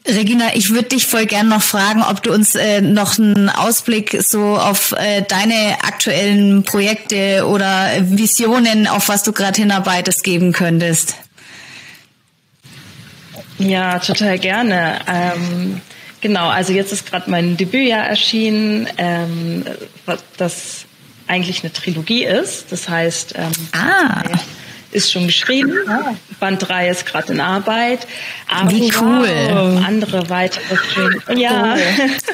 [0.08, 4.16] Regina, ich würde dich voll gern noch fragen, ob du uns äh, noch einen Ausblick
[4.22, 11.16] so auf äh, deine aktuellen Projekte oder Visionen, auf was du gerade hinarbeitest, geben könntest.
[13.58, 15.00] Ja, total gerne.
[15.06, 15.80] Ähm,
[16.20, 19.64] genau, also jetzt ist gerade mein Debütjahr erschienen, ähm,
[20.36, 20.84] das
[21.26, 22.70] eigentlich eine Trilogie ist.
[22.70, 24.22] Das heißt, ähm, Ah.
[24.92, 25.72] Ist schon geschrieben.
[26.40, 28.06] Band 3 ist gerade in Arbeit.
[28.48, 29.28] Aber Wie cool.
[29.50, 31.76] wow, andere weitere schöne, ja,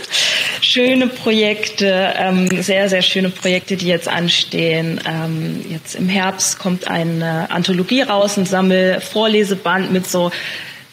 [0.61, 5.01] schöne Projekte, ähm, sehr, sehr schöne Projekte, die jetzt anstehen.
[5.07, 10.31] Ähm, jetzt im Herbst kommt eine Anthologie raus, ein Sammel-Vorleseband mit so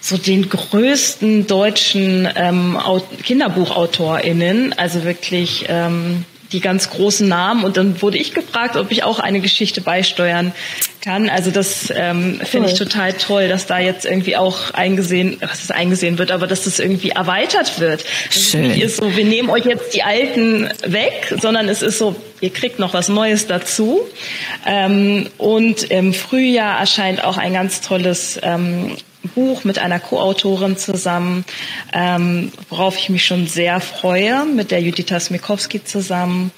[0.04, 7.64] so den größten deutschen ähm, Au- KinderbuchautorInnen, also wirklich ähm, die ganz großen Namen.
[7.64, 10.52] Und dann wurde ich gefragt, ob ich auch eine Geschichte beisteuern
[11.02, 11.30] kann.
[11.30, 12.88] Also das ähm, finde ich Cool.
[12.88, 16.80] total toll, dass da jetzt irgendwie auch eingesehen, was es eingesehen wird, aber dass das
[16.80, 18.04] irgendwie erweitert wird.
[18.28, 18.68] Dass es Schön.
[18.68, 22.52] nicht ist so, wir nehmen euch jetzt die Alten weg, sondern es ist so, ihr
[22.52, 24.02] kriegt noch was Neues dazu.
[24.66, 28.98] Ähm, und im Frühjahr erscheint auch ein ganz tolles ähm,
[29.30, 31.46] Buch mit einer Co-Autorin zusammen,
[31.94, 36.52] ähm, worauf ich mich schon sehr freue, mit der Judita Smikowski zusammen.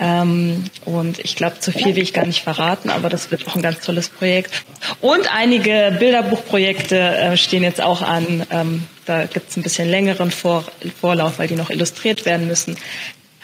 [0.00, 3.56] Ähm, und ich glaube, zu viel will ich gar nicht verraten, aber das wird auch
[3.56, 4.64] ein ganz tolles Projekt.
[5.00, 8.46] Und einige Bilderbuchprojekte äh, stehen jetzt auch an.
[8.50, 10.64] Ähm, da gibt es ein bisschen längeren Vor
[11.00, 12.76] Vorlauf, weil die noch illustriert werden müssen.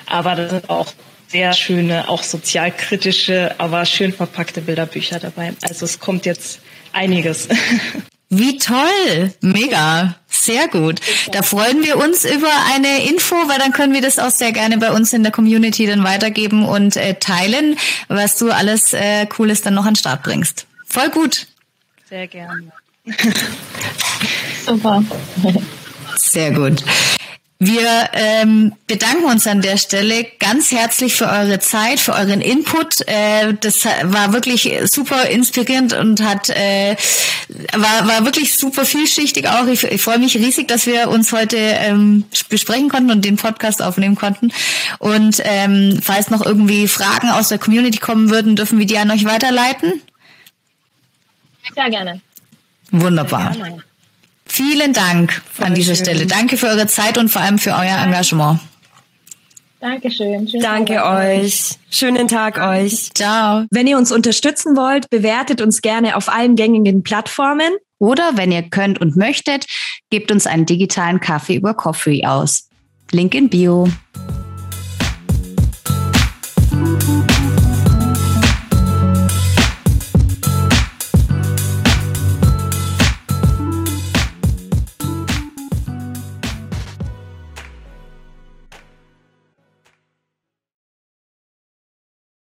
[0.06, 0.92] Aber da sind auch
[1.28, 5.52] sehr schöne, auch sozialkritische, aber schön verpackte Bilderbücher dabei.
[5.62, 6.60] Also es kommt jetzt
[6.92, 7.48] einiges.
[8.30, 9.32] Wie toll!
[9.40, 10.16] Mega!
[10.28, 11.00] Sehr gut.
[11.32, 14.78] Da freuen wir uns über eine Info, weil dann können wir das auch sehr gerne
[14.78, 17.76] bei uns in der Community dann weitergeben und äh, teilen,
[18.08, 20.66] was du alles äh, Cooles dann noch an den Start bringst.
[20.86, 21.46] Voll gut.
[22.08, 22.72] Sehr gerne.
[24.66, 25.02] Super.
[26.16, 26.82] Sehr gut.
[27.60, 33.00] Wir ähm, bedanken uns an der Stelle ganz herzlich für eure Zeit, für euren Input.
[33.08, 36.94] Äh, das war wirklich super inspirierend und hat äh,
[37.72, 39.66] war, war wirklich super vielschichtig auch.
[39.66, 43.82] Ich, ich freue mich riesig, dass wir uns heute ähm, besprechen konnten und den Podcast
[43.82, 44.52] aufnehmen konnten.
[45.00, 49.10] Und ähm, falls noch irgendwie Fragen aus der Community kommen würden, dürfen wir die an
[49.10, 50.00] euch weiterleiten.
[51.74, 52.20] Sehr gerne.
[52.92, 53.56] Wunderbar.
[54.48, 56.04] Vielen Dank an dieser schön.
[56.04, 56.26] Stelle.
[56.26, 58.60] Danke für eure Zeit und vor allem für euer Engagement.
[59.80, 60.48] Dankeschön.
[60.48, 61.26] Schönen Danke Tag.
[61.44, 61.74] euch.
[61.90, 63.10] Schönen Tag euch.
[63.14, 63.64] Ciao.
[63.70, 68.62] Wenn ihr uns unterstützen wollt, bewertet uns gerne auf allen gängigen Plattformen Oder wenn ihr
[68.62, 69.66] könnt und möchtet,
[70.10, 72.68] gebt uns einen digitalen Kaffee über Coffee aus.
[73.12, 73.88] Link in Bio.